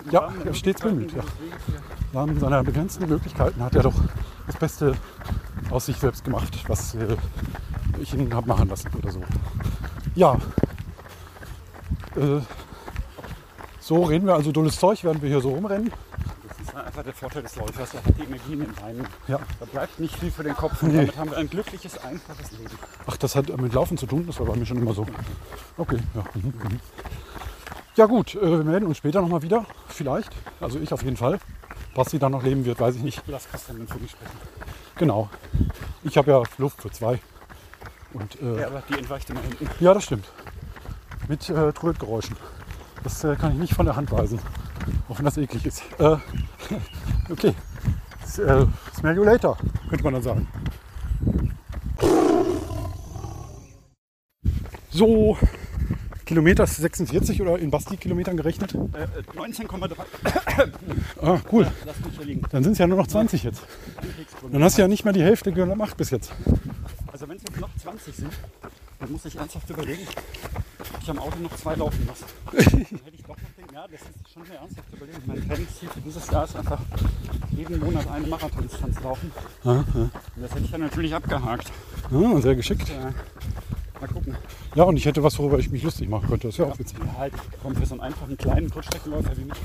Ja, 0.09 0.33
er 0.43 0.55
stets 0.55 0.81
bemüht. 0.81 1.13
Ja. 1.13 2.23
Im 2.23 2.39
seiner 2.39 2.63
begrenzten 2.63 3.07
Möglichkeiten 3.07 3.61
hat 3.61 3.75
er 3.75 3.83
doch 3.83 4.01
das 4.47 4.57
Beste 4.57 4.95
aus 5.69 5.85
sich 5.85 5.97
selbst 5.97 6.23
gemacht, 6.23 6.63
was 6.67 6.95
äh, 6.95 7.15
ich 8.01 8.13
ihn 8.13 8.33
habe 8.33 8.47
machen 8.47 8.69
lassen 8.69 8.89
oder 8.97 9.12
so. 9.12 9.21
Ja. 10.15 10.35
Äh, 12.15 12.41
so 13.79 14.03
reden 14.03 14.27
wir 14.27 14.35
also 14.35 14.51
dulles 14.51 14.79
Zeug, 14.79 15.03
während 15.03 15.21
wir 15.21 15.29
hier 15.29 15.41
so 15.41 15.49
rumrennen. 15.53 15.91
Das 16.47 16.59
ist 16.67 16.75
einfach 16.75 17.03
der 17.03 17.13
Vorteil 17.13 17.43
des 17.43 17.55
Läufers. 17.55 17.93
Er 17.93 18.03
hat 18.03 18.17
die 18.17 18.23
Energie 18.23 18.53
in 18.53 18.59
den 18.59 18.73
Beinen. 18.73 19.07
Ja. 19.27 19.39
Da 19.59 19.65
bleibt 19.65 19.99
nicht 19.99 20.15
viel 20.15 20.31
für 20.31 20.43
den 20.43 20.55
Kopf. 20.55 20.81
Und 20.83 20.89
Nee. 20.89 20.97
damit 20.97 21.17
haben 21.17 21.31
wir 21.31 21.38
ein 21.38 21.49
glückliches, 21.49 21.97
einfaches 22.03 22.51
Leben. 22.51 22.71
Ach, 23.07 23.17
das 23.17 23.35
hat 23.35 23.49
mit 23.59 23.73
Laufen 23.73 23.97
zu 23.97 24.05
tun, 24.05 24.25
das 24.27 24.39
war 24.39 24.45
bei 24.47 24.55
mir 24.55 24.65
schon 24.65 24.77
immer 24.77 24.93
so. 24.93 25.05
Okay, 25.77 25.97
ja. 26.13 26.23
Mhm, 26.35 26.41
mhm. 26.47 26.79
Ja 27.95 28.05
gut, 28.05 28.35
äh, 28.35 28.41
wir 28.41 28.63
melden 28.63 28.85
uns 28.88 28.97
später 28.97 29.21
nochmal 29.21 29.41
wieder, 29.41 29.65
vielleicht. 29.88 30.31
Also 30.62 30.79
ich 30.79 30.93
auf 30.93 31.03
jeden 31.03 31.17
Fall. 31.17 31.39
Was 31.95 32.12
sie 32.12 32.19
dann 32.19 32.31
noch 32.31 32.43
leben 32.43 32.63
wird, 32.65 32.79
weiß 32.79 32.95
ich 32.95 33.01
nicht. 33.01 33.23
Lass 33.27 33.49
Christian 33.49 33.88
für 33.88 33.97
mich 33.97 34.12
sprechen. 34.12 34.38
Genau. 34.97 35.29
Ich 36.03 36.17
habe 36.17 36.31
ja 36.31 36.43
Luft 36.57 36.81
für 36.81 36.91
zwei. 36.91 37.19
Und 38.13 38.41
äh, 38.41 38.62
Ja, 38.62 38.67
aber 38.67 38.84
die 38.89 38.98
entweicht 38.98 39.30
immer 39.30 39.41
hinten. 39.41 39.67
ja, 39.80 39.93
das 39.93 40.04
stimmt. 40.04 40.26
Mit 41.28 41.50
äh, 41.50 41.72
Trötgeräuschen. 41.74 42.36
Das 43.04 43.24
äh, 43.24 43.36
kann 43.36 43.52
ich 43.54 43.58
nicht 43.60 43.74
von 43.74 43.86
der 43.86 43.95
Hand 43.95 44.12
weisen. 44.12 44.39
Auch 45.08 45.17
wenn 45.17 45.26
das 45.26 45.38
eklig 45.38 45.65
ist. 45.65 45.84
Äh, 46.00 46.17
okay. 47.30 47.54
S 48.24 48.39
äh, 48.39 48.65
smell 48.98 49.15
you 49.15 49.24
later, 49.24 49.58
könnte 49.89 50.04
man 50.04 50.13
dann 50.13 50.24
sagen. 50.24 50.48
So, 54.91 55.38
Kilometer 56.26 56.63
ist 56.63 56.78
46 56.78 57.41
oder 57.41 57.58
in 57.58 57.72
Basti-Kilometern 57.72 58.38
gerechnet? 58.38 58.74
Äh, 58.76 59.04
äh, 59.04 59.08
19,3. 59.36 59.93
Ah, 61.22 61.39
cool. 61.52 61.67
Dann 62.52 62.63
sind 62.63 62.74
es 62.74 62.78
ja 62.78 62.86
nur 62.88 62.98
noch 62.98 63.08
20 63.08 63.43
jetzt. 63.43 63.62
Dann 64.52 64.63
hast 64.63 64.78
du 64.78 64.82
ja 64.84 64.88
nicht 64.88 65.06
mal 65.06 65.12
die 65.12 65.24
Hälfte 65.24 65.52
gemacht 65.52 65.98
bis 65.98 66.12
jetzt. 66.12 66.32
Also 67.12 67.28
wenn 67.28 67.38
es 67.38 67.43
jetzt 67.43 67.60
noch 67.60 67.69
20 67.99 68.15
sind, 68.15 68.33
dann 68.99 69.12
muss 69.12 69.25
ich 69.25 69.35
ernsthaft 69.35 69.69
überlegen, 69.69 70.07
ob 70.93 71.01
ich 71.01 71.09
am 71.09 71.19
Auto 71.19 71.39
noch 71.39 71.55
zwei 71.55 71.75
laufen 71.75 72.07
lasse. 72.07 72.25
Dann 72.51 72.63
hätte 72.65 73.15
ich 73.15 73.23
doch 73.23 73.29
noch 73.29 73.35
den, 73.57 73.75
ja, 73.75 73.88
das 73.88 74.01
ist 74.01 74.33
schon 74.33 74.45
sehr 74.45 74.57
ernsthaft 74.57 74.93
überlegen. 74.93 75.21
Mein 75.25 75.47
Trainingsziel 75.47 75.89
für 75.89 76.01
dieses 76.01 76.29
Jahr 76.29 76.43
ist 76.45 76.55
einfach 76.55 76.79
jeden 77.51 77.79
Monat 77.79 78.07
eine 78.09 78.27
Marathondistanz 78.27 78.99
laufen. 79.01 79.31
Und 79.63 80.12
das 80.38 80.51
hätte 80.51 80.63
ich 80.63 80.71
dann 80.71 80.81
natürlich 80.81 81.13
abgehakt. 81.13 81.71
Ah, 82.12 82.41
sehr 82.41 82.55
geschickt. 82.55 82.89
Äh, 82.89 84.01
mal 84.01 84.07
gucken. 84.07 84.35
Ja, 84.75 84.83
und 84.83 84.97
ich 84.97 85.05
hätte 85.05 85.23
was, 85.23 85.38
worüber 85.39 85.59
ich 85.59 85.69
mich 85.69 85.83
lustig 85.83 86.09
machen 86.09 86.27
könnte. 86.29 86.47
Das 86.47 86.57
wäre 86.57 86.71
auch 86.71 86.79
witzig. 86.79 86.97
Ja, 86.99 87.17
halt, 87.17 87.33
komm, 87.62 87.75
für 87.75 87.85
so 87.85 87.95
einen 87.95 88.01
einfachen 88.01 88.38
kleinen 88.38 88.69
Kurzstreckenläufer 88.69 89.35
wie 89.38 89.45
mich, 89.45 89.57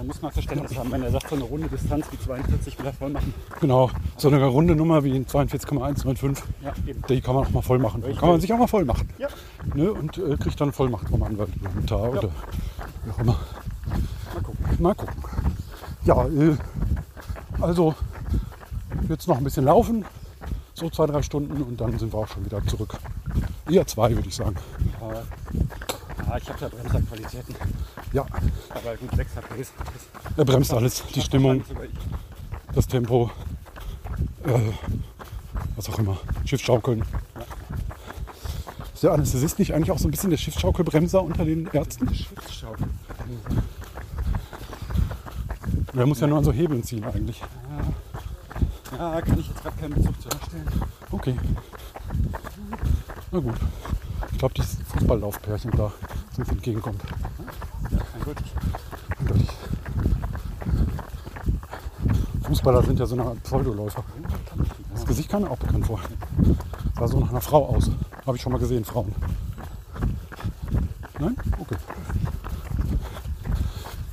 da 0.00 0.06
muss 0.06 0.22
man 0.22 0.32
Verständnis 0.32 0.74
haben. 0.78 0.90
Wenn 0.90 1.02
er 1.02 1.10
sagt, 1.10 1.28
so 1.28 1.34
eine 1.34 1.44
runde 1.44 1.68
Distanz 1.68 2.06
wie 2.10 2.18
42 2.18 2.78
will 2.78 2.86
er 2.86 2.92
voll 2.94 3.10
machen. 3.10 3.34
Genau. 3.60 3.90
So 4.16 4.28
eine 4.28 4.42
runde 4.46 4.74
Nummer 4.74 5.04
wie 5.04 5.14
in 5.14 5.26
42,195, 5.26 6.42
Ja, 6.62 6.72
eben. 6.86 7.02
die 7.06 7.20
kann 7.20 7.34
man 7.34 7.44
auch 7.44 7.50
mal 7.50 7.60
voll 7.60 7.78
machen. 7.78 8.02
Kann 8.16 8.30
man 8.30 8.40
sich 8.40 8.50
auch 8.50 8.58
mal 8.58 8.66
voll 8.66 8.86
machen. 8.86 9.10
Ja. 9.18 9.28
Ne? 9.74 9.92
Und 9.92 10.16
äh, 10.16 10.38
kriegt 10.38 10.58
dann 10.58 10.72
Vollmacht 10.72 11.06
vom 11.10 11.22
Anwalt 11.22 11.50
oder 11.84 12.10
oder 12.12 12.28
wie 13.04 13.10
auch 13.10 13.18
immer. 13.18 13.36
Mal 14.34 14.42
gucken. 14.42 14.64
Mal 14.78 14.94
gucken. 14.94 15.22
Ja, 16.04 16.24
äh, 16.26 16.56
also 17.60 17.94
jetzt 19.10 19.28
noch 19.28 19.36
ein 19.36 19.44
bisschen 19.44 19.66
laufen, 19.66 20.06
so 20.72 20.88
zwei, 20.88 21.04
drei 21.04 21.20
Stunden 21.20 21.60
und 21.62 21.78
dann 21.78 21.98
sind 21.98 22.10
wir 22.14 22.20
auch 22.20 22.28
schon 22.28 22.42
wieder 22.46 22.64
zurück. 22.66 22.96
Eher 23.68 23.86
zwei, 23.86 24.14
würde 24.14 24.28
ich 24.28 24.34
sagen. 24.34 24.56
Ja, 26.26 26.36
ich 26.38 26.48
habe 26.48 26.58
da 26.58 26.68
Bremserqualitäten. 26.68 27.54
Ja, 28.12 28.26
Aber 28.70 28.96
gut, 28.96 29.14
6 29.14 29.32
Pace. 29.34 29.72
er 30.36 30.44
bremst 30.44 30.72
alles. 30.72 31.02
Die 31.14 31.20
Stimmung, 31.20 31.62
das 32.74 32.86
Tempo, 32.88 33.30
äh, 34.44 34.72
was 35.76 35.88
auch 35.88 35.98
immer. 35.98 36.16
Schiffsschaukeln. 36.44 37.04
Ist 38.92 39.04
der 39.04 39.12
Anästhesist 39.12 39.58
nicht 39.58 39.72
eigentlich 39.72 39.90
auch 39.92 39.98
so 39.98 40.08
ein 40.08 40.10
bisschen 40.10 40.30
der 40.30 40.36
Schiffsschaukelbremser 40.38 41.22
unter 41.22 41.44
den 41.44 41.68
Ärzten? 41.72 42.12
Schiffsschaukel. 42.14 42.86
Der 45.94 46.06
muss 46.06 46.20
ja 46.20 46.26
nur 46.26 46.38
an 46.38 46.44
so 46.44 46.52
Hebeln 46.52 46.82
ziehen 46.82 47.04
eigentlich. 47.04 47.40
Ja, 48.98 49.20
kann 49.20 49.38
ich 49.38 49.48
jetzt 49.48 49.62
gerade 49.62 49.76
keinen 49.76 49.94
Bezug 49.94 50.20
zu 50.20 50.28
herstellen. 50.28 50.68
Okay. 51.10 51.36
Na 53.30 53.38
gut. 53.38 53.54
Ich 54.32 54.38
glaube, 54.38 54.54
dieses 54.54 54.78
Fußballlaufpärchen 54.88 55.70
da 55.72 55.92
uns 56.36 56.48
entgegenkommt. 56.48 57.00
Fußballer 62.60 62.82
sind 62.82 62.98
ja 62.98 63.06
so 63.06 63.14
eine 63.14 63.36
Pseudoläufer. 63.42 64.04
Das 64.92 65.06
Gesicht 65.06 65.30
kam 65.30 65.42
mir 65.42 65.50
auch 65.50 65.56
bekannt 65.56 65.86
vor. 65.86 65.98
Sah 66.98 67.08
so 67.08 67.18
nach 67.18 67.30
einer 67.30 67.40
Frau 67.40 67.66
aus. 67.66 67.90
Habe 68.26 68.36
ich 68.36 68.42
schon 68.42 68.52
mal 68.52 68.58
gesehen, 68.58 68.84
Frauen. 68.84 69.14
Nein? 71.18 71.34
Okay. 71.58 71.76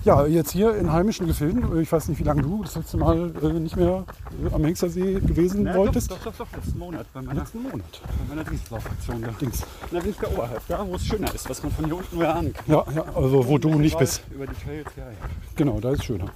Ja, 0.05 0.25
jetzt 0.25 0.51
hier 0.51 0.77
in 0.77 0.93
heimischen 0.93 1.27
Gefilden. 1.27 1.77
Ich 1.81 1.91
weiß 1.91 2.07
nicht, 2.07 2.19
wie 2.19 2.23
lange 2.23 2.41
du 2.41 2.63
das 2.63 2.75
letzte 2.75 2.95
Mal 2.95 3.33
äh, 3.43 3.59
nicht 3.59 3.75
mehr 3.75 4.05
äh, 4.49 4.55
am 4.55 4.63
Hengstersee 4.63 5.15
gewesen 5.15 5.63
Na, 5.63 5.75
wolltest. 5.75 6.09
Doch, 6.09 6.17
doch, 6.19 6.33
doch, 6.37 6.47
doch, 6.47 6.57
letzten 6.57 6.79
Monat 6.79 7.05
bei 7.13 7.21
meiner, 7.21 7.41
Letzten 7.41 7.63
Monat. 7.63 8.01
bei 8.01 8.33
meiner 8.35 8.49
Dienstlaufaktion. 8.49 9.21
Da. 9.23 9.31
Dings. 9.31 9.63
Na, 9.91 9.99
ich 10.05 10.15
da 10.15 10.27
oberhalb, 10.27 10.65
da 10.69 10.87
wo 10.87 10.95
es 10.95 11.05
schöner 11.05 11.35
ist, 11.35 11.49
was 11.49 11.61
man 11.61 11.73
von 11.73 11.83
hier 11.83 11.97
unten 11.97 12.15
nur 12.15 12.33
ahnen 12.33 12.53
kann. 12.53 12.63
Ja, 12.67 12.85
ja, 12.95 13.03
also 13.13 13.45
wo 13.45 13.57
du 13.57 13.75
nicht 13.77 13.99
bist. 13.99 14.21
Über 14.31 14.47
die 14.47 14.55
Trails, 14.63 14.87
ja, 14.95 15.03
ja. 15.03 15.17
Genau, 15.57 15.81
da 15.81 15.91
ist 15.91 16.05
schöner. 16.05 16.27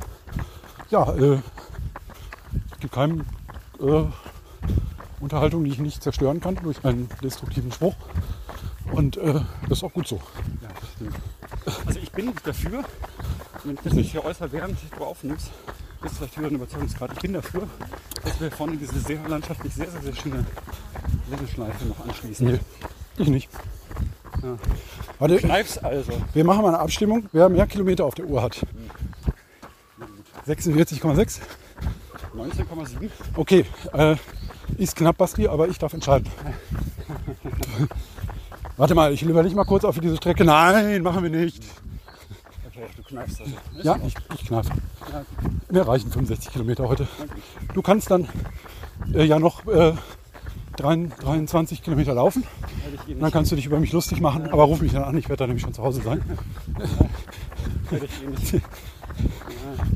Ja, 0.90 1.14
äh, 1.14 1.38
es 2.92 2.98
gibt 2.98 3.26
keine 3.80 4.02
äh, 4.04 4.06
Unterhaltung, 5.22 5.64
die 5.64 5.72
ich 5.72 5.80
nicht 5.80 6.04
zerstören 6.04 6.42
kann 6.42 6.56
durch 6.56 6.84
einen 6.84 7.10
destruktiven 7.24 7.72
Spruch. 7.72 7.96
Und 8.92 9.18
äh, 9.18 9.40
das 9.70 9.78
ist 9.78 9.84
auch 9.84 9.94
gut 9.94 10.08
so. 10.08 10.20
ja. 10.62 10.70
Also 11.86 12.00
ich 12.00 12.12
bin 12.12 12.34
dafür, 12.44 12.84
wenn 13.64 13.76
ich 13.76 13.82
das 13.82 13.94
Nicht. 13.94 14.12
hier 14.12 14.26
äußere, 14.26 14.52
während 14.52 14.78
du 14.98 15.04
aufnimmst, 15.06 15.52
ist 16.04 16.18
vielleicht 16.18 16.38
wieder 16.38 16.48
ein 16.48 16.56
Überzeugungsgrad. 16.56 17.14
Ich 17.14 17.20
bin 17.20 17.34
dafür, 17.34 17.68
dass 18.24 18.42
wir 18.42 18.52
vorne 18.52 18.76
diese 18.76 19.00
sehr 19.00 19.20
landschaftlich 19.28 19.74
sehr, 19.74 19.90
sehr, 19.90 20.02
sehr 20.02 20.16
schöne 20.16 20.46
Wendeschleife 21.30 21.86
noch 21.86 22.00
anschließen. 22.06 22.48
Nee, 22.48 22.60
ich 23.18 23.28
nicht. 23.30 23.50
Ja. 24.42 24.58
Warte, 25.20 25.38
Greif's 25.38 25.78
also. 25.78 26.14
wir 26.34 26.44
machen 26.44 26.64
mal 26.64 26.70
eine 26.70 26.80
Abstimmung, 26.80 27.30
wer 27.32 27.48
mehr 27.48 27.68
Kilometer 27.68 28.06
auf 28.06 28.16
der 28.16 28.26
Uhr 28.26 28.42
hat. 28.42 28.66
46,6? 30.48 31.40
19,7. 32.36 33.10
Okay, 33.36 33.66
äh, 33.94 34.16
ist 34.78 34.96
knapp, 34.96 35.18
Basti, 35.18 35.48
aber 35.48 35.68
ich 35.68 35.78
darf 35.78 35.94
entscheiden. 35.94 36.28
Warte 38.78 38.96
mal, 38.96 39.14
ich 39.14 39.22
überlege 39.24 39.56
mal 39.56 39.66
kurz 39.66 39.84
auf 39.84 40.00
diese 40.00 40.18
Strecke. 40.18 40.46
Nein, 40.46 41.04
machen 41.04 41.24
wir 41.24 41.30
nicht. 41.30 41.64
Okay, 42.68 42.86
du 42.96 43.04
kneifst 43.04 43.42
also. 43.42 43.54
Ist 43.78 43.86
Ja, 43.86 43.98
ich, 44.06 44.16
ich 44.34 44.46
kneife. 44.46 44.72
Ja, 45.12 45.26
Mir 45.70 45.88
reichen 45.88 46.12
65 46.12 46.52
Kilometer 46.52 46.88
heute. 46.88 47.08
Du 47.74 47.82
kannst 47.82 48.10
dann 48.10 48.28
äh, 49.14 49.26
ja 49.26 49.40
noch 49.40 49.68
äh, 49.68 49.94
23 50.78 51.20
23 51.20 51.84
Kilometer 51.84 52.14
laufen. 52.14 52.44
Dann 53.20 53.32
kannst 53.32 53.52
du 53.52 53.56
dich 53.56 53.66
über 53.66 53.80
mich 53.80 53.92
lustig 53.92 54.22
machen, 54.22 54.50
aber 54.50 54.64
ruf 54.64 54.82
mich 54.82 54.94
dann 54.94 55.04
an, 55.04 55.18
ich 55.18 55.28
werde 55.28 55.40
dann 55.40 55.50
nämlich 55.50 55.64
schon 55.64 55.74
zu 55.74 55.84
Hause 55.84 56.02
sein. 56.02 56.24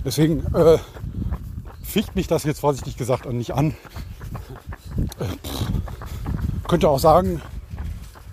Deswegen 0.05 0.43
äh, 0.53 0.77
ficht 1.95 2.13
mich 2.13 2.27
das 2.27 2.43
jetzt 2.43 2.59
vorsichtig 2.59 2.97
gesagt 2.97 3.25
an 3.25 3.37
nicht 3.37 3.53
an. 3.53 3.69
Äh, 5.17 6.67
könnte 6.67 6.89
auch 6.89 6.99
sagen, 6.99 7.41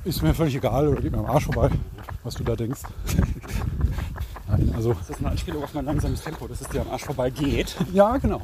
ist 0.04 0.20
mir 0.20 0.34
völlig 0.34 0.56
egal 0.56 0.88
oder 0.88 1.00
geht 1.00 1.12
mir 1.12 1.18
am 1.18 1.26
Arsch 1.26 1.44
vorbei, 1.44 1.70
was 2.24 2.34
du 2.34 2.42
da 2.42 2.56
denkst. 2.56 2.80
Nein, 4.48 4.72
also 4.74 4.94
Das 4.94 5.10
ist 5.10 5.20
eine 5.20 5.30
Anspielung 5.30 5.62
auf 5.62 5.72
mein 5.74 5.84
langsames 5.84 6.22
Tempo, 6.22 6.48
dass 6.48 6.60
es 6.60 6.68
dir 6.70 6.80
am 6.80 6.90
Arsch 6.90 7.04
vorbei 7.04 7.30
geht. 7.30 7.76
ja, 7.92 8.16
genau. 8.16 8.42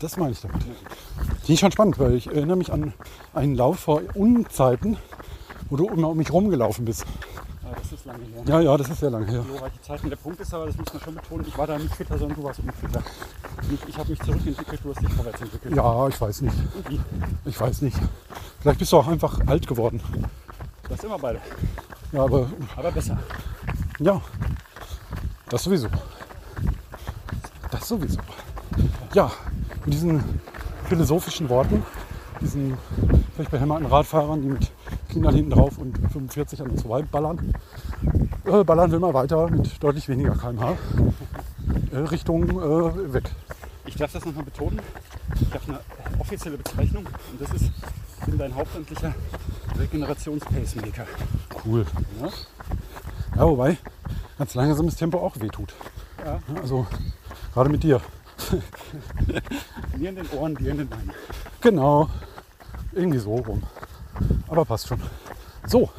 Das 0.00 0.18
meine 0.18 0.32
ich 0.32 0.40
damit. 0.42 0.62
Finde 0.62 1.52
ich 1.54 1.60
schon 1.60 1.72
spannend, 1.72 1.98
weil 1.98 2.14
ich 2.14 2.26
erinnere 2.26 2.58
mich 2.58 2.70
an 2.70 2.92
einen 3.32 3.54
Lauf 3.54 3.78
vor 3.78 4.02
Unzeiten, 4.12 4.98
wo 5.70 5.76
du 5.76 5.88
immer 5.88 6.10
um 6.10 6.18
mich 6.18 6.30
rumgelaufen 6.30 6.84
bist. 6.84 7.06
Ja, 7.64 7.70
das 7.74 7.90
ist 7.90 8.04
lange 8.04 8.24
her. 8.24 8.42
Ja, 8.46 8.60
ja, 8.60 8.76
das 8.76 8.90
ist 8.90 9.00
sehr 9.00 9.08
lange 9.08 9.30
her. 9.30 9.42
glorreiche 9.48 9.80
Zeiten. 9.80 10.10
Der 10.10 10.16
Punkt 10.16 10.38
ist 10.40 10.52
aber, 10.52 10.66
das 10.66 10.76
muss 10.76 10.92
man 10.92 11.02
schon 11.02 11.14
betonen, 11.14 11.46
ich 11.48 11.56
war 11.56 11.66
da 11.66 11.78
nicht 11.78 11.94
fitter, 11.94 12.18
sondern 12.18 12.36
du 12.36 12.44
warst 12.44 12.60
unfitter. 12.60 13.02
Nicht, 13.72 13.88
ich 13.88 13.98
habe 13.98 14.10
mich 14.10 14.20
zurückentwickelt, 14.20 14.80
du 14.84 14.90
hast 14.90 15.00
dich 15.00 15.12
vorwärts 15.14 15.40
entwickelt. 15.40 15.74
Ja, 15.74 16.06
ich 16.06 16.20
weiß 16.20 16.42
nicht. 16.42 16.56
Ich 17.46 17.58
weiß 17.58 17.80
nicht. 17.80 17.96
Vielleicht 18.60 18.78
bist 18.78 18.92
du 18.92 18.98
auch 18.98 19.08
einfach 19.08 19.40
alt 19.46 19.66
geworden. 19.66 19.98
Das 20.90 21.00
sind 21.00 21.08
wir 21.08 21.18
beide. 21.18 21.40
Ja, 22.12 22.24
aber 22.24 22.50
Aber 22.76 22.92
besser. 22.92 23.18
ja, 23.98 24.20
das 25.48 25.64
sowieso. 25.64 25.88
Das 27.70 27.88
sowieso. 27.88 28.18
Ja, 29.14 29.30
mit 29.86 29.94
diesen 29.94 30.22
philosophischen 30.90 31.48
Worten, 31.48 31.82
diesen 32.42 32.76
vielleicht 33.34 33.52
behämmerten 33.52 33.86
Radfahrern, 33.86 34.42
die 34.42 34.48
mit 34.48 34.70
Kindern 35.08 35.34
hinten 35.34 35.52
drauf 35.52 35.78
und 35.78 35.96
45 36.12 36.60
an 36.60 36.72
uns 36.72 36.82
vorbei 36.82 37.00
ballern, 37.10 37.54
äh, 38.44 38.64
ballern 38.64 38.92
wir 38.92 39.00
mal 39.00 39.14
weiter 39.14 39.48
mit 39.48 39.82
deutlich 39.82 40.10
weniger 40.10 40.34
km/h 40.34 40.76
äh, 41.90 41.96
Richtung 41.96 42.50
äh, 42.50 43.14
weg. 43.14 43.30
Ich 43.92 43.98
darf 43.98 44.12
das 44.12 44.24
nochmal 44.24 44.44
betonen. 44.44 44.80
Ich 45.34 45.52
habe 45.52 45.64
eine 45.68 45.80
offizielle 46.18 46.56
Bezeichnung 46.56 47.06
und 47.06 47.40
das 47.40 47.50
ist, 47.50 47.70
ich 48.20 48.24
bin 48.24 48.38
dein 48.38 48.54
hauptamtlicher 48.54 49.14
Regenerations-Pacemaker. 49.78 51.06
Cool. 51.64 51.84
Ja? 52.20 52.28
Ja, 53.36 53.46
wobei 53.46 53.76
ganz 54.38 54.54
langsames 54.54 54.96
Tempo 54.96 55.18
auch 55.18 55.38
wehtut. 55.40 55.74
Ja. 56.24 56.40
Also 56.56 56.86
gerade 57.52 57.68
mit 57.68 57.82
dir. 57.82 58.00
Mir 59.96 60.08
in 60.08 60.16
den 60.16 60.28
Ohren, 60.30 60.54
dir 60.54 60.70
in 60.70 60.78
den 60.78 60.88
Beinen. 60.88 61.12
Genau. 61.60 62.08
Irgendwie 62.92 63.18
so 63.18 63.36
rum. 63.36 63.62
Aber 64.48 64.64
passt 64.64 64.88
schon. 64.88 65.00
So, 65.66 65.90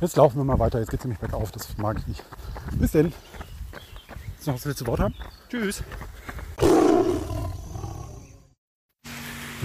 jetzt 0.00 0.16
laufen 0.16 0.36
wir 0.36 0.44
mal 0.44 0.58
weiter. 0.60 0.78
Jetzt 0.78 0.90
geht 0.90 1.00
es 1.00 1.04
nämlich 1.04 1.20
bergauf. 1.20 1.50
Das 1.50 1.76
mag 1.78 1.98
ich 1.98 2.06
nicht. 2.06 2.24
Bis 2.72 2.92
denn. 2.92 3.12
Du 4.44 4.50
noch 4.50 4.54
das 4.56 4.64
letzte 4.66 4.86
Wort 4.86 5.00
haben? 5.00 5.14
Tschüss. 5.50 5.82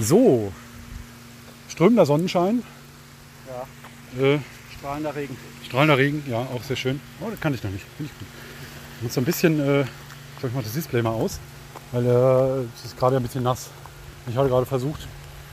So. 0.00 0.52
Strömender 1.68 2.06
Sonnenschein. 2.06 2.62
Ja, 3.48 4.24
Äh, 4.24 4.38
strahlender 4.78 5.14
Regen. 5.14 5.36
strahlender 5.66 5.98
Regen. 5.98 6.22
Ja, 6.28 6.38
auch 6.38 6.62
sehr 6.62 6.76
schön. 6.76 7.00
Oh, 7.20 7.28
das 7.30 7.40
kann 7.40 7.54
ich 7.54 7.62
noch 7.62 7.70
nicht. 7.70 7.84
Finde 7.96 8.10
ich 8.12 8.18
gut. 8.18 8.28
Ich 8.98 9.02
muss 9.04 9.14
so 9.14 9.20
ein 9.20 9.24
bisschen, 9.24 9.60
äh, 9.60 9.80
ich 9.82 9.86
glaube, 10.38 10.48
ich 10.48 10.54
mache 10.54 10.64
das 10.64 10.72
Display 10.72 11.02
mal 11.02 11.10
aus. 11.10 11.38
Weil 11.92 12.06
äh, 12.06 12.64
es 12.78 12.84
ist 12.86 12.96
gerade 12.98 13.16
ein 13.16 13.22
bisschen 13.22 13.42
nass. 13.42 13.70
Ich 14.28 14.36
habe 14.36 14.48
gerade 14.48 14.66
versucht, 14.66 15.06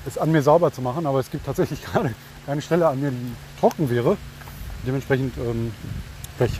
es 0.05 0.17
an 0.17 0.31
mir 0.31 0.41
sauber 0.41 0.71
zu 0.71 0.81
machen, 0.81 1.05
aber 1.05 1.19
es 1.19 1.29
gibt 1.31 1.45
tatsächlich 1.45 1.83
gerade 1.85 2.13
keine 2.45 2.61
Stelle 2.61 2.87
an 2.87 2.99
mir, 3.01 3.11
die 3.11 3.33
trocken 3.59 3.89
wäre. 3.89 4.17
Dementsprechend 4.85 5.35
ähm, 5.37 5.71
Pech. 6.37 6.51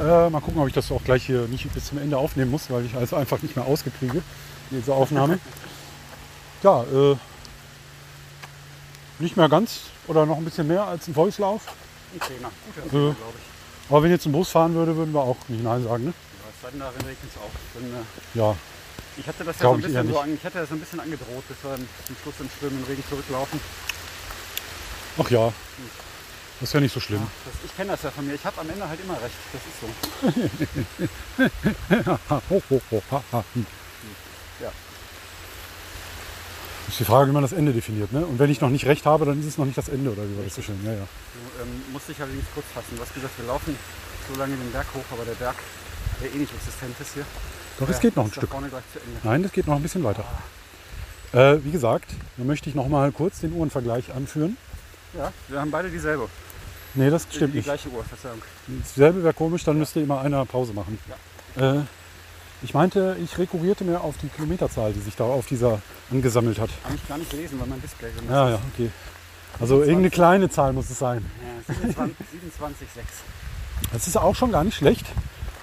Äh, 0.00 0.30
mal 0.30 0.40
gucken, 0.40 0.60
ob 0.60 0.68
ich 0.68 0.74
das 0.74 0.90
auch 0.92 1.02
gleich 1.02 1.26
hier 1.26 1.46
nicht 1.48 1.72
bis 1.74 1.86
zum 1.86 1.98
Ende 1.98 2.16
aufnehmen 2.16 2.50
muss, 2.50 2.70
weil 2.70 2.84
ich 2.84 2.94
alles 2.94 3.12
einfach 3.12 3.42
nicht 3.42 3.56
mehr 3.56 3.64
ausgekriege, 3.66 4.22
diese 4.70 4.92
Aufnahme. 4.94 5.38
Ja, 6.62 6.82
äh, 6.82 7.16
nicht 9.18 9.36
mehr 9.36 9.48
ganz 9.48 9.80
oder 10.06 10.26
noch 10.26 10.38
ein 10.38 10.44
bisschen 10.44 10.66
mehr 10.66 10.84
als 10.84 11.06
ein 11.08 11.14
Volkslauf. 11.14 11.62
Ein 12.14 12.20
Zehner. 12.26 12.50
Guter 12.74 12.86
Äh. 12.86 12.90
Glaube 12.90 13.16
ich. 13.36 13.90
Aber 13.90 14.02
wenn 14.02 14.10
jetzt 14.10 14.26
ein 14.26 14.32
Bus 14.32 14.50
fahren 14.50 14.74
würde, 14.74 14.96
würden 14.96 15.12
wir 15.14 15.20
auch 15.20 15.36
nicht 15.48 15.62
Nein 15.62 15.82
sagen. 15.84 16.04
Ne? 16.04 16.12
Ja, 16.12 16.50
es 16.54 16.62
sei 16.62 16.70
denn, 16.70 16.80
darin 16.80 17.00
regnet 17.00 17.30
es 17.30 17.36
auch. 17.40 17.50
Dann, 17.74 17.84
äh, 17.84 18.38
Ja, 18.38 18.56
ich 19.16 19.26
hatte 19.26 19.44
das 19.44 19.58
ja 19.58 19.62
so 19.62 19.74
ein 19.74 19.80
bisschen 19.80 20.12
so 20.12 20.24
ich 20.24 20.44
hatte 20.44 20.58
das 20.58 20.70
ein 20.70 20.80
bisschen 20.80 21.00
angedroht, 21.00 21.44
dass 21.48 21.56
wir 21.64 21.76
zum 22.06 22.16
Schluss 22.22 22.34
im 22.40 22.50
strömenden 22.56 22.86
Regen 22.86 23.02
zurücklaufen. 23.08 23.60
ach 25.18 25.30
ja, 25.30 25.52
das 26.60 26.68
ist 26.68 26.72
ja 26.74 26.80
nicht 26.80 26.92
so 26.94 27.00
schlimm. 27.00 27.26
Das, 27.44 27.54
ich 27.64 27.76
kenne 27.76 27.92
das 27.92 28.02
ja 28.02 28.10
von 28.10 28.26
mir. 28.26 28.34
Ich 28.34 28.44
habe 28.44 28.60
am 28.60 28.68
Ende 28.70 28.88
halt 28.88 29.00
immer 29.00 29.14
recht. 29.14 29.34
Das 29.52 29.62
ist 29.62 29.80
so. 29.80 29.88
Ha. 33.32 33.44
Ja. 34.60 34.72
Ist 36.88 37.00
die 37.00 37.04
Frage, 37.04 37.28
wie 37.28 37.34
man 37.34 37.42
das 37.42 37.52
Ende 37.52 37.72
definiert. 37.72 38.12
Ne? 38.12 38.24
Und 38.24 38.38
wenn 38.38 38.50
ich 38.50 38.60
noch 38.60 38.70
nicht 38.70 38.86
recht 38.86 39.04
habe, 39.04 39.26
dann 39.26 39.38
ist 39.38 39.46
es 39.46 39.58
noch 39.58 39.66
nicht 39.66 39.76
das 39.76 39.88
Ende, 39.88 40.10
oder 40.10 40.22
wie 40.22 40.36
war 40.36 40.44
das 40.44 40.54
so 40.54 40.62
schön? 40.62 40.78
Ja, 40.84 40.92
ja. 40.92 40.98
Du 40.98 41.62
ähm, 41.62 41.82
musst 41.92 42.08
dich 42.08 42.20
allerdings 42.20 42.46
kurz 42.54 42.66
fassen. 42.72 42.96
Du 42.96 43.02
hast 43.02 43.14
gesagt, 43.14 43.38
wir 43.38 43.46
laufen 43.46 43.76
so 44.32 44.38
lange 44.38 44.56
den 44.56 44.72
Berg 44.72 44.86
hoch, 44.94 45.04
aber 45.12 45.24
der 45.24 45.34
Berg, 45.34 45.56
der 46.22 46.34
eh 46.34 46.38
nicht 46.38 46.52
existent 46.52 46.94
ist 46.98 47.14
hier. 47.14 47.24
Doch, 47.78 47.88
es 47.88 48.00
geht 48.00 48.16
noch 48.16 48.24
ein 48.24 48.32
Stück. 48.32 48.50
vorne 48.50 48.68
gleich 48.68 48.82
zu 48.92 48.98
Ende. 48.98 49.20
Nein, 49.22 49.42
das 49.42 49.52
geht 49.52 49.66
noch 49.66 49.76
ein 49.76 49.82
bisschen 49.82 50.02
weiter. 50.02 50.24
Äh, 51.32 51.62
wie 51.62 51.70
gesagt, 51.70 52.10
da 52.38 52.44
möchte 52.44 52.70
ich 52.70 52.74
noch 52.74 52.88
mal 52.88 53.12
kurz 53.12 53.40
den 53.40 53.52
Uhrenvergleich 53.52 54.12
anführen. 54.14 54.56
Ja, 55.14 55.32
wir 55.48 55.60
haben 55.60 55.70
beide 55.70 55.90
dieselbe. 55.90 56.28
Nee, 56.94 57.10
das 57.10 57.26
stimmt 57.30 57.52
die 57.52 57.58
nicht. 57.58 57.66
gleiche 57.66 57.88
Uhr, 57.90 58.02
Verzeihung. 58.02 58.40
Dasselbe 58.66 59.22
wäre 59.22 59.34
komisch, 59.34 59.62
dann 59.64 59.78
müsste 59.78 60.00
immer 60.00 60.20
einer 60.20 60.44
Pause 60.46 60.72
machen. 60.72 60.98
Äh, 61.56 61.80
ich 62.62 62.74
meinte, 62.74 63.16
ich 63.22 63.38
rekurrierte 63.38 63.84
mir 63.84 64.00
auf 64.00 64.16
die 64.18 64.28
Kilometerzahl, 64.28 64.92
die 64.92 65.00
sich 65.00 65.14
da 65.16 65.24
auf 65.24 65.46
dieser 65.46 65.80
angesammelt 66.10 66.58
hat. 66.58 66.70
Kann 66.82 66.94
ich 66.94 67.08
gar 67.08 67.18
nicht 67.18 67.32
lesen, 67.32 67.60
weil 67.60 67.68
mein 67.68 67.80
Display 67.80 68.08
ist. 68.08 68.16
Ja, 68.28 68.50
ja, 68.50 68.58
okay. 68.74 68.90
Also 69.60 69.80
irgendeine 69.80 70.10
kleine 70.10 70.50
Zahl 70.50 70.72
muss 70.72 70.90
es 70.90 70.98
sein. 70.98 71.24
Ja, 71.68 71.74
27, 71.74 72.16
27,6. 72.60 73.02
Das 73.92 74.06
ist 74.08 74.16
auch 74.16 74.34
schon 74.34 74.52
gar 74.52 74.64
nicht 74.64 74.76
schlecht, 74.76 75.06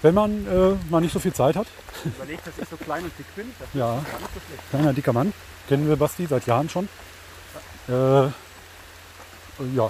wenn 0.02 0.14
man 0.14 0.48
äh, 0.48 0.76
mal 0.90 1.02
nicht 1.02 1.14
so 1.14 1.20
viel 1.20 1.34
Zeit 1.34 1.56
hat. 1.56 1.68
Überlegt, 2.04 2.46
dass 2.48 2.54
ich 2.62 2.68
so 2.70 2.78
klein 2.78 3.04
und 3.04 3.12
dick 3.18 3.36
bin. 3.36 3.48
Ja. 3.74 3.98
ist 3.98 4.12
gar 4.12 4.20
nicht 4.20 4.34
so 4.34 4.40
schlecht. 4.48 4.70
Kleiner, 4.70 4.94
dicker 4.94 5.14
Mann. 5.14 5.34
Kennen 5.68 5.88
wir 5.88 5.96
Basti 5.96 6.28
seit 6.28 6.46
Jahren 6.46 6.70
schon. 6.70 6.88
Äh, 7.88 8.26
ja. 9.76 9.88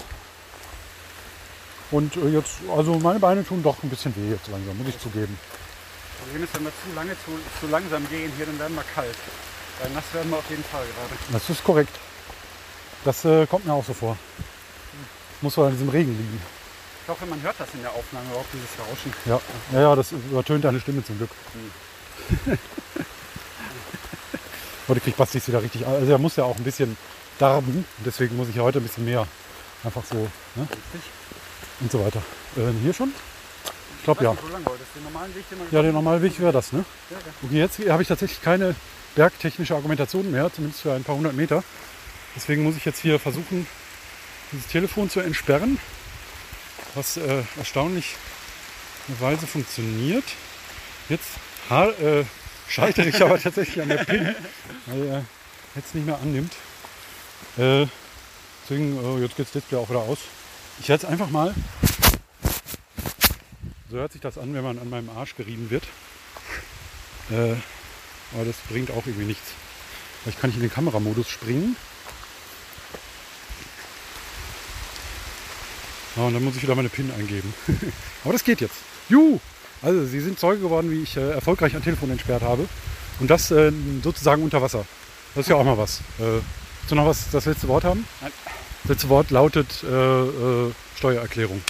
Und 1.92 2.16
äh, 2.18 2.30
jetzt, 2.30 2.58
also 2.76 2.98
meine 3.00 3.20
Beine 3.20 3.46
tun 3.46 3.64
doch 3.64 3.82
ein 3.84 3.90
bisschen 3.90 4.16
weh 4.16 4.32
jetzt 4.32 4.48
langsam, 4.48 4.78
muss 4.78 4.88
ich 4.88 5.00
zugeben. 5.00 5.38
Problem 6.16 6.44
ist, 6.44 6.56
wenn 6.56 6.64
wir 6.64 6.72
zu 6.72 6.96
lange 6.96 7.12
zu, 7.12 7.32
zu 7.60 7.68
langsam 7.68 8.08
gehen 8.10 8.32
hier, 8.36 8.46
dann 8.46 8.60
werden 8.60 8.76
wir 8.76 8.84
kalt. 8.94 9.16
Weil 9.80 9.92
nass 9.92 10.04
werden 10.14 10.30
wir 10.32 10.38
auf 10.38 10.50
jeden 10.50 10.64
Fall 10.64 10.84
gerade. 10.86 11.16
Das 11.32 11.50
ist 11.50 11.64
korrekt. 11.64 11.96
Das 13.04 13.26
äh, 13.26 13.46
kommt 13.46 13.66
mir 13.66 13.74
auch 13.74 13.86
so 13.86 13.94
vor. 13.94 14.18
Muss 15.42 15.58
wohl 15.58 15.68
an 15.68 15.74
diesem 15.74 15.90
Regen 15.90 16.12
liegen. 16.18 16.42
Ich 17.04 17.10
hoffe, 17.10 17.26
man 17.28 17.42
hört 17.42 17.56
das 17.60 17.68
in 17.74 17.82
der 17.82 17.92
Aufnahme 17.92 18.26
überhaupt, 18.30 18.48
dieses 18.52 18.70
Rauschen. 18.80 19.14
Ja, 19.26 19.40
ja, 19.74 19.82
ja 19.82 19.96
das 19.96 20.12
übertönt 20.12 20.64
deine 20.64 20.80
Stimme 20.80 21.06
zum 21.06 21.18
Glück. 21.18 21.30
Heute 24.88 25.00
kriegt 25.02 25.18
Basti 25.18 25.40
es 25.40 25.48
wieder 25.48 25.62
richtig. 25.62 25.86
Also 25.86 26.12
er 26.12 26.18
muss 26.18 26.36
ja 26.36 26.46
auch 26.46 26.56
ein 26.58 26.64
bisschen 26.64 26.98
darben. 27.38 27.86
Deswegen 28.06 28.36
muss 28.38 28.50
ich 28.50 28.60
heute 28.60 28.80
ein 28.80 28.84
bisschen 28.84 29.06
mehr. 29.06 29.28
Einfach 29.84 30.04
so. 30.06 30.16
Ne? 30.56 30.68
Und 31.80 31.92
so 31.92 32.04
weiter. 32.04 32.22
Äh, 32.56 32.72
hier 32.82 32.94
schon? 32.94 33.12
Glaube 34.06 34.24
ja. 34.24 34.32
nicht. 34.32 34.44
Den 34.44 35.36
Weg, 35.36 35.50
den 35.50 35.58
Ja, 35.72 35.82
der 35.82 35.92
normale 35.92 36.22
Weg 36.22 36.40
wäre 36.40 36.52
das, 36.52 36.72
ne? 36.72 36.86
Ja, 37.10 37.18
ja. 37.18 37.24
Okay, 37.44 37.58
jetzt 37.58 37.80
habe 37.90 38.02
ich 38.02 38.08
tatsächlich 38.08 38.42
keine 38.42 38.76
bergtechnische 39.16 39.76
Argumentation 39.76 40.30
mehr, 40.32 40.52
zumindest 40.54 40.82
für 40.82 40.94
ein 40.94 41.04
paar 41.04 41.16
hundert 41.16 41.34
Meter. 41.34 41.64
Deswegen 42.36 42.64
muss 42.64 42.78
ich 42.78 42.86
jetzt 42.86 43.00
hier 43.00 43.20
versuchen, 43.20 43.66
dieses 44.52 44.68
Telefon 44.68 45.10
zu 45.10 45.22
entsperren, 45.22 45.80
was 46.94 47.18
äh, 47.18 47.44
erstaunlicherweise 47.58 49.48
funktioniert. 49.48 50.26
Jetzt 51.10 51.30
ha 51.70 51.88
äh, 51.90 52.26
scheitere 52.68 53.08
ich 53.08 53.22
aber 53.22 53.40
tatsächlich 53.42 53.82
an 53.82 53.90
der 53.90 54.04
PIN, 54.04 54.36
weil 54.86 55.08
er 55.08 55.26
jetzt 55.76 55.96
nicht 55.96 56.06
mehr 56.06 56.20
annimmt. 56.22 56.54
Äh, 57.58 57.88
deswegen, 58.64 58.98
äh, 58.98 59.22
jetzt 59.22 59.36
geht 59.36 59.48
das 59.48 59.54
Display 59.54 59.80
auch 59.80 59.90
wieder 59.90 60.00
aus. 60.00 60.20
Ich 60.80 60.90
werde 60.90 61.04
jetzt 61.04 61.12
einfach 61.12 61.30
mal, 61.30 61.56
so 63.96 64.02
hört 64.02 64.12
sich 64.12 64.22
das 64.22 64.38
an, 64.38 64.54
wenn 64.54 64.64
man 64.64 64.78
an 64.78 64.90
meinem 64.90 65.10
Arsch 65.12 65.36
gerieben 65.36 65.70
wird. 65.70 65.84
Äh, 67.32 67.54
aber 68.34 68.44
das 68.46 68.58
bringt 68.70 68.92
auch 68.92 69.06
irgendwie 69.06 69.26
nichts. 69.26 69.52
Vielleicht 70.22 70.42
kann 70.42 70.50
ich 70.50 70.58
in 70.58 70.64
den 70.64 70.72
Kameramodus 70.72 71.30
springen. 71.30 71.78
Ja, 76.18 76.24
und 76.24 76.34
dann 76.34 76.44
muss 76.44 76.58
ich 76.58 76.64
wieder 76.64 76.76
meine 76.76 76.90
PIN 76.90 77.10
eingeben. 77.18 77.54
aber 78.26 78.34
das 78.34 78.44
geht 78.44 78.60
jetzt. 78.60 78.76
Juhu! 79.08 79.40
Also, 79.82 80.06
Sie 80.06 80.20
sind 80.20 80.40
Zeuge 80.40 80.62
geworden, 80.62 80.92
wie 80.92 81.04
ich 81.04 81.16
äh, 81.16 81.32
erfolgreich 81.32 81.74
ein 81.74 81.84
Telefon 81.84 82.12
entsperrt 82.12 82.42
habe. 82.44 82.68
Und 83.22 83.30
das 83.30 83.50
äh, 83.52 83.72
sozusagen 84.04 84.44
unter 84.44 84.62
Wasser. 84.62 84.86
Das 85.36 85.46
ist 85.46 85.50
ja 85.50 85.56
auch 85.56 85.64
mal 85.64 85.78
was. 85.78 86.02
Äh, 86.20 86.24
Willst 86.24 86.92
du 86.92 86.96
noch 86.96 87.06
was, 87.06 87.30
das 87.32 87.46
letzte 87.46 87.70
Wort 87.70 87.86
haben? 87.86 88.06
Nein. 88.20 88.32
Das 88.84 88.90
letzte 88.90 89.10
Wort 89.10 89.32
lautet 89.32 89.84
äh, 89.84 89.88
äh, 89.88 90.72
Steuererklärung. 90.98 91.62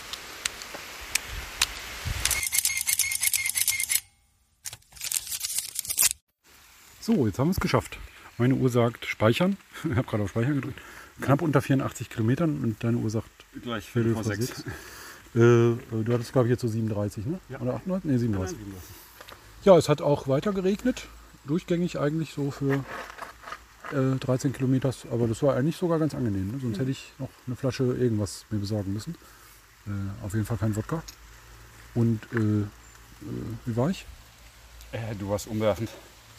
So, 7.05 7.27
jetzt 7.27 7.37
haben 7.37 7.49
wir 7.49 7.51
es 7.51 7.59
geschafft. 7.59 7.99
Meine 8.39 8.55
Uhr 8.55 8.67
sagt 8.71 9.05
Speichern. 9.05 9.57
Ich 9.83 9.95
habe 9.95 10.07
gerade 10.07 10.23
auf 10.23 10.29
Speichern 10.31 10.55
gedrückt. 10.55 10.81
Knapp 11.21 11.43
unter 11.43 11.61
84 11.61 12.09
Kilometern 12.09 12.63
und 12.63 12.83
deine 12.83 12.97
Uhr 12.97 13.11
sagt 13.11 13.29
Gleich 13.61 13.85
Viertel 13.85 14.15
vor 14.15 14.23
sechs. 14.23 14.63
Äh, 15.35 15.39
äh, 15.39 15.77
du 15.91 16.11
hattest, 16.11 16.33
glaube 16.33 16.47
ich, 16.47 16.49
jetzt 16.49 16.61
so 16.61 16.67
37, 16.67 17.27
ne? 17.27 17.39
Ja. 17.47 17.59
Oder 17.59 17.75
38? 17.75 18.09
Nee, 18.09 18.17
37. 18.17 18.57
Nein, 18.57 18.73
Ja, 19.65 19.77
es 19.77 19.87
hat 19.87 20.01
auch 20.01 20.27
weiter 20.27 20.51
geregnet. 20.51 21.07
Durchgängig 21.45 21.99
eigentlich 21.99 22.33
so 22.33 22.49
für 22.49 22.83
äh, 23.91 24.17
13 24.19 24.53
Kilometer. 24.53 24.91
Aber 25.11 25.27
das 25.27 25.43
war 25.43 25.55
eigentlich 25.55 25.77
sogar 25.77 25.99
ganz 25.99 26.15
angenehm. 26.15 26.53
Ne? 26.53 26.59
Sonst 26.59 26.79
hätte 26.79 26.89
ich 26.89 27.11
noch 27.19 27.29
eine 27.45 27.55
Flasche 27.55 27.83
irgendwas 27.83 28.47
mir 28.49 28.57
besorgen 28.57 28.93
müssen. 28.93 29.13
Äh, 29.85 30.25
auf 30.25 30.33
jeden 30.33 30.47
Fall 30.47 30.57
kein 30.57 30.75
Wodka. 30.75 31.03
Und 31.93 32.21
äh, 32.33 32.37
äh, 32.37 32.65
wie 33.65 33.75
war 33.75 33.91
ich? 33.91 34.07
Du 35.19 35.29
warst 35.29 35.45
umwerfend. 35.45 35.91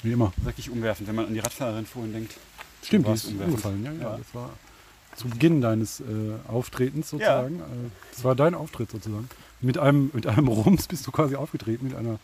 Wie 0.03 0.13
immer. 0.13 0.33
Wirklich 0.39 0.71
umwerfend, 0.71 1.09
wenn 1.09 1.15
man 1.15 1.27
an 1.27 1.35
die 1.35 1.41
Radfahrerin 1.41 1.87
vorhin 1.87 2.13
denkt. 2.13 2.35
Stimmt, 2.83 3.09
die 3.09 3.13
ist 3.13 3.27
umgefallen. 3.27 3.85
Ja, 3.85 3.93
ja, 3.93 4.01
Ja. 4.01 4.17
Das 4.19 4.35
war 4.35 4.51
zu 5.17 5.29
Beginn 5.29 5.61
deines 5.61 6.01
äh, 6.01 6.05
Auftretens 6.47 7.11
sozusagen. 7.11 7.61
Äh, 7.61 7.91
das 8.13 8.23
war 8.23 8.35
dein 8.35 8.55
Auftritt 8.55 8.91
sozusagen. 8.91 9.29
Mit 9.61 9.79
einem, 9.79 10.11
mit 10.13 10.27
einem 10.27 10.49
Rums 10.53 10.87
bist 10.87 11.07
du 11.07 11.11
quasi 11.11 11.37
aufgetreten, 11.37 11.87
mit 11.89 11.97
einer 11.97 12.19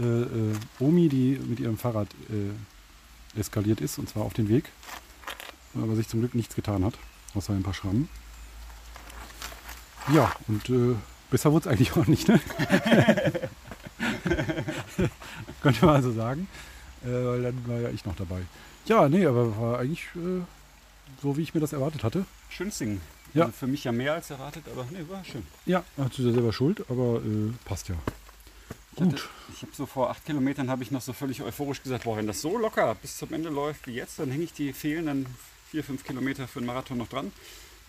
äh, 0.00 0.22
äh, 0.22 0.54
Omi, 0.78 1.08
die 1.08 1.40
mit 1.44 1.58
ihrem 1.60 1.76
Fahrrad 1.76 2.08
äh, 2.30 3.38
eskaliert 3.38 3.80
ist, 3.80 3.98
und 3.98 4.08
zwar 4.08 4.22
auf 4.24 4.34
den 4.34 4.48
Weg. 4.48 4.70
Aber 5.74 5.94
sich 5.96 6.08
zum 6.08 6.20
Glück 6.20 6.34
nichts 6.34 6.54
getan 6.54 6.84
hat, 6.84 6.94
außer 7.34 7.52
ein 7.52 7.62
paar 7.62 7.74
Schrammen. 7.74 8.08
Ja, 10.12 10.32
und 10.48 10.68
äh, 10.70 10.96
besser 11.30 11.52
wurde 11.52 11.68
es 11.68 11.72
eigentlich 11.72 11.92
auch 11.96 12.06
nicht, 12.06 12.28
ne? 12.28 12.40
Könnte 15.62 15.84
man 15.84 15.96
also 15.96 16.12
sagen. 16.12 16.48
Äh, 17.02 17.06
weil 17.08 17.42
dann 17.42 17.68
war 17.68 17.80
ja 17.80 17.88
ich 17.90 18.04
noch 18.04 18.16
dabei. 18.16 18.40
Ja, 18.86 19.08
nee, 19.08 19.24
aber 19.26 19.56
war 19.58 19.78
eigentlich 19.78 20.04
äh, 20.16 20.42
so, 21.22 21.36
wie 21.36 21.42
ich 21.42 21.54
mir 21.54 21.60
das 21.60 21.72
erwartet 21.72 22.04
hatte. 22.04 22.24
Schön 22.48 22.70
singen. 22.70 23.00
Ja. 23.34 23.44
Also 23.44 23.52
für 23.56 23.66
mich 23.66 23.84
ja 23.84 23.92
mehr 23.92 24.14
als 24.14 24.30
erwartet, 24.30 24.64
aber 24.72 24.84
nee, 24.90 25.04
war 25.08 25.24
schön. 25.24 25.46
Ja, 25.66 25.84
hast 25.96 26.18
du 26.18 26.22
ja 26.22 26.32
selber 26.32 26.52
schuld, 26.52 26.84
aber 26.88 27.20
äh, 27.24 27.52
passt 27.64 27.88
ja. 27.88 27.94
Ich 28.94 29.00
hatte- 29.00 29.10
Gut. 29.12 29.28
Ich 29.54 29.62
habe 29.62 29.72
so 29.74 29.86
vor 29.86 30.10
acht 30.10 30.24
Kilometern 30.26 30.68
habe 30.70 30.82
ich 30.82 30.90
noch 30.90 31.00
so 31.02 31.12
völlig 31.12 31.42
euphorisch 31.42 31.82
gesagt, 31.82 32.04
boah, 32.04 32.16
wenn 32.16 32.26
das 32.26 32.40
so 32.40 32.56
locker 32.58 32.94
bis 32.96 33.16
zum 33.18 33.32
Ende 33.32 33.48
läuft 33.50 33.86
wie 33.86 33.92
jetzt, 33.92 34.18
dann 34.18 34.30
hänge 34.30 34.44
ich 34.44 34.52
die 34.52 34.72
fehlenden 34.72 35.26
vier, 35.70 35.84
fünf 35.84 36.02
Kilometer 36.04 36.48
für 36.48 36.60
den 36.60 36.66
Marathon 36.66 36.98
noch 36.98 37.08
dran. 37.08 37.30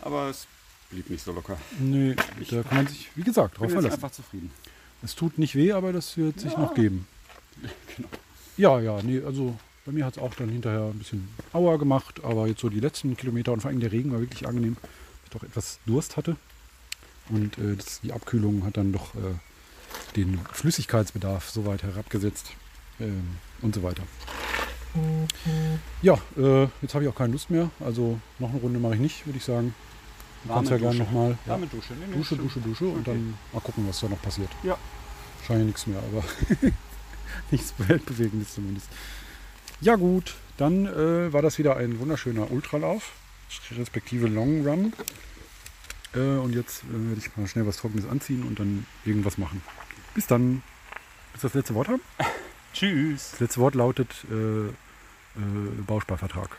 Aber 0.01 0.29
es 0.29 0.47
blieb 0.89 1.09
nicht 1.09 1.23
so 1.23 1.31
locker. 1.31 1.57
Nee, 1.79 2.15
da 2.49 2.63
kann 2.63 2.77
man 2.77 2.87
sich, 2.87 3.09
wie 3.15 3.23
gesagt, 3.23 3.53
Ich 3.53 3.57
drauf 3.59 3.67
bin 3.67 3.75
verlassen. 3.77 3.93
einfach 3.95 4.11
zufrieden. 4.11 4.51
Es 5.03 5.15
tut 5.15 5.37
nicht 5.39 5.55
weh, 5.55 5.71
aber 5.71 5.91
das 5.93 6.17
wird 6.17 6.39
sich 6.39 6.53
Ja. 6.53 6.59
noch 6.59 6.73
geben. 6.75 7.07
Genau. 7.95 8.09
Ja, 8.57 8.79
ja, 8.79 9.01
nee, 9.01 9.21
also 9.25 9.55
bei 9.85 9.91
mir 9.91 10.05
hat 10.05 10.17
es 10.17 10.21
auch 10.21 10.33
dann 10.35 10.49
hinterher 10.49 10.83
ein 10.93 10.97
bisschen 10.99 11.27
Aua 11.53 11.77
gemacht, 11.77 12.23
aber 12.23 12.47
jetzt 12.47 12.61
so 12.61 12.69
die 12.69 12.79
letzten 12.79 13.17
Kilometer 13.17 13.51
und 13.53 13.61
vor 13.61 13.69
allem 13.69 13.79
der 13.79 13.91
Regen 13.91 14.11
war 14.11 14.19
wirklich 14.19 14.47
angenehm, 14.47 14.77
weil 14.81 14.89
ich 15.25 15.29
doch 15.31 15.43
etwas 15.43 15.79
Durst 15.85 16.17
hatte. 16.17 16.35
Und 17.29 17.57
äh, 17.57 17.75
das, 17.75 18.01
die 18.01 18.11
Abkühlung 18.13 18.63
hat 18.65 18.77
dann 18.77 18.91
doch 18.91 19.15
äh, 19.15 19.19
den 20.15 20.39
Flüssigkeitsbedarf 20.51 21.49
so 21.49 21.65
weit 21.65 21.83
herabgesetzt 21.83 22.51
ähm, 22.99 23.37
und 23.61 23.73
so 23.73 23.83
weiter. 23.83 24.03
Ja, 26.01 26.15
äh, 26.37 26.67
jetzt 26.81 26.93
habe 26.93 27.05
ich 27.05 27.09
auch 27.09 27.15
keine 27.15 27.31
Lust 27.31 27.49
mehr. 27.49 27.69
Also 27.79 28.19
noch 28.39 28.49
eine 28.49 28.59
Runde 28.59 28.79
mache 28.79 28.95
ich 28.95 28.99
nicht, 28.99 29.25
würde 29.25 29.37
ich 29.37 29.45
sagen. 29.45 29.73
Du 30.43 30.53
kannst 30.53 30.69
ja 30.71 30.77
gerne 30.77 30.97
Dusche. 30.97 31.03
nochmal 31.05 31.29
ja, 31.45 31.51
Warme 31.51 31.67
Dusche. 31.67 31.93
Nee, 31.93 32.05
nee, 32.09 32.17
Dusche. 32.17 32.35
Dusche, 32.35 32.59
Dusche 32.59 32.85
und 32.85 32.99
Okay. 33.07 33.11
dann 33.11 33.33
mal 33.53 33.59
gucken, 33.61 33.87
was 33.87 33.99
da 34.01 34.09
noch 34.09 34.21
passiert. 34.21 34.49
Ja. 34.63 34.77
Wahrscheinlich 35.39 35.67
nichts 35.67 35.87
mehr, 35.87 35.99
aber 35.99 36.23
nichts 37.51 37.73
Weltbewegendes 37.77 38.53
zumindest. 38.55 38.87
Ja 39.81 39.95
gut, 39.95 40.35
dann 40.57 40.85
äh, 40.85 41.33
war 41.33 41.41
das 41.41 41.57
wieder 41.57 41.77
ein 41.77 41.99
wunderschöner 41.99 42.51
Ultralauf, 42.51 43.13
respektive 43.77 44.27
Long 44.27 44.65
Run. 44.67 44.93
Äh, 46.13 46.19
und 46.19 46.53
jetzt 46.53 46.83
äh, 46.83 47.07
werde 47.09 47.19
ich 47.19 47.35
mal 47.35 47.47
schnell 47.47 47.65
was 47.65 47.77
Trockenes 47.77 48.07
anziehen 48.07 48.43
und 48.43 48.59
dann 48.59 48.85
irgendwas 49.05 49.37
machen. 49.37 49.61
Bis 50.13 50.27
dann. 50.27 50.61
Du 51.33 51.39
das 51.41 51.53
letzte 51.53 51.73
Wort 51.75 51.87
haben? 51.87 52.01
Tschüss. 52.73 53.31
Das 53.31 53.39
letzte 53.39 53.59
Wort 53.61 53.75
lautet 53.75 54.09
äh, 54.29 54.67
äh, 54.67 54.71
Bausparvertrag. 55.87 56.57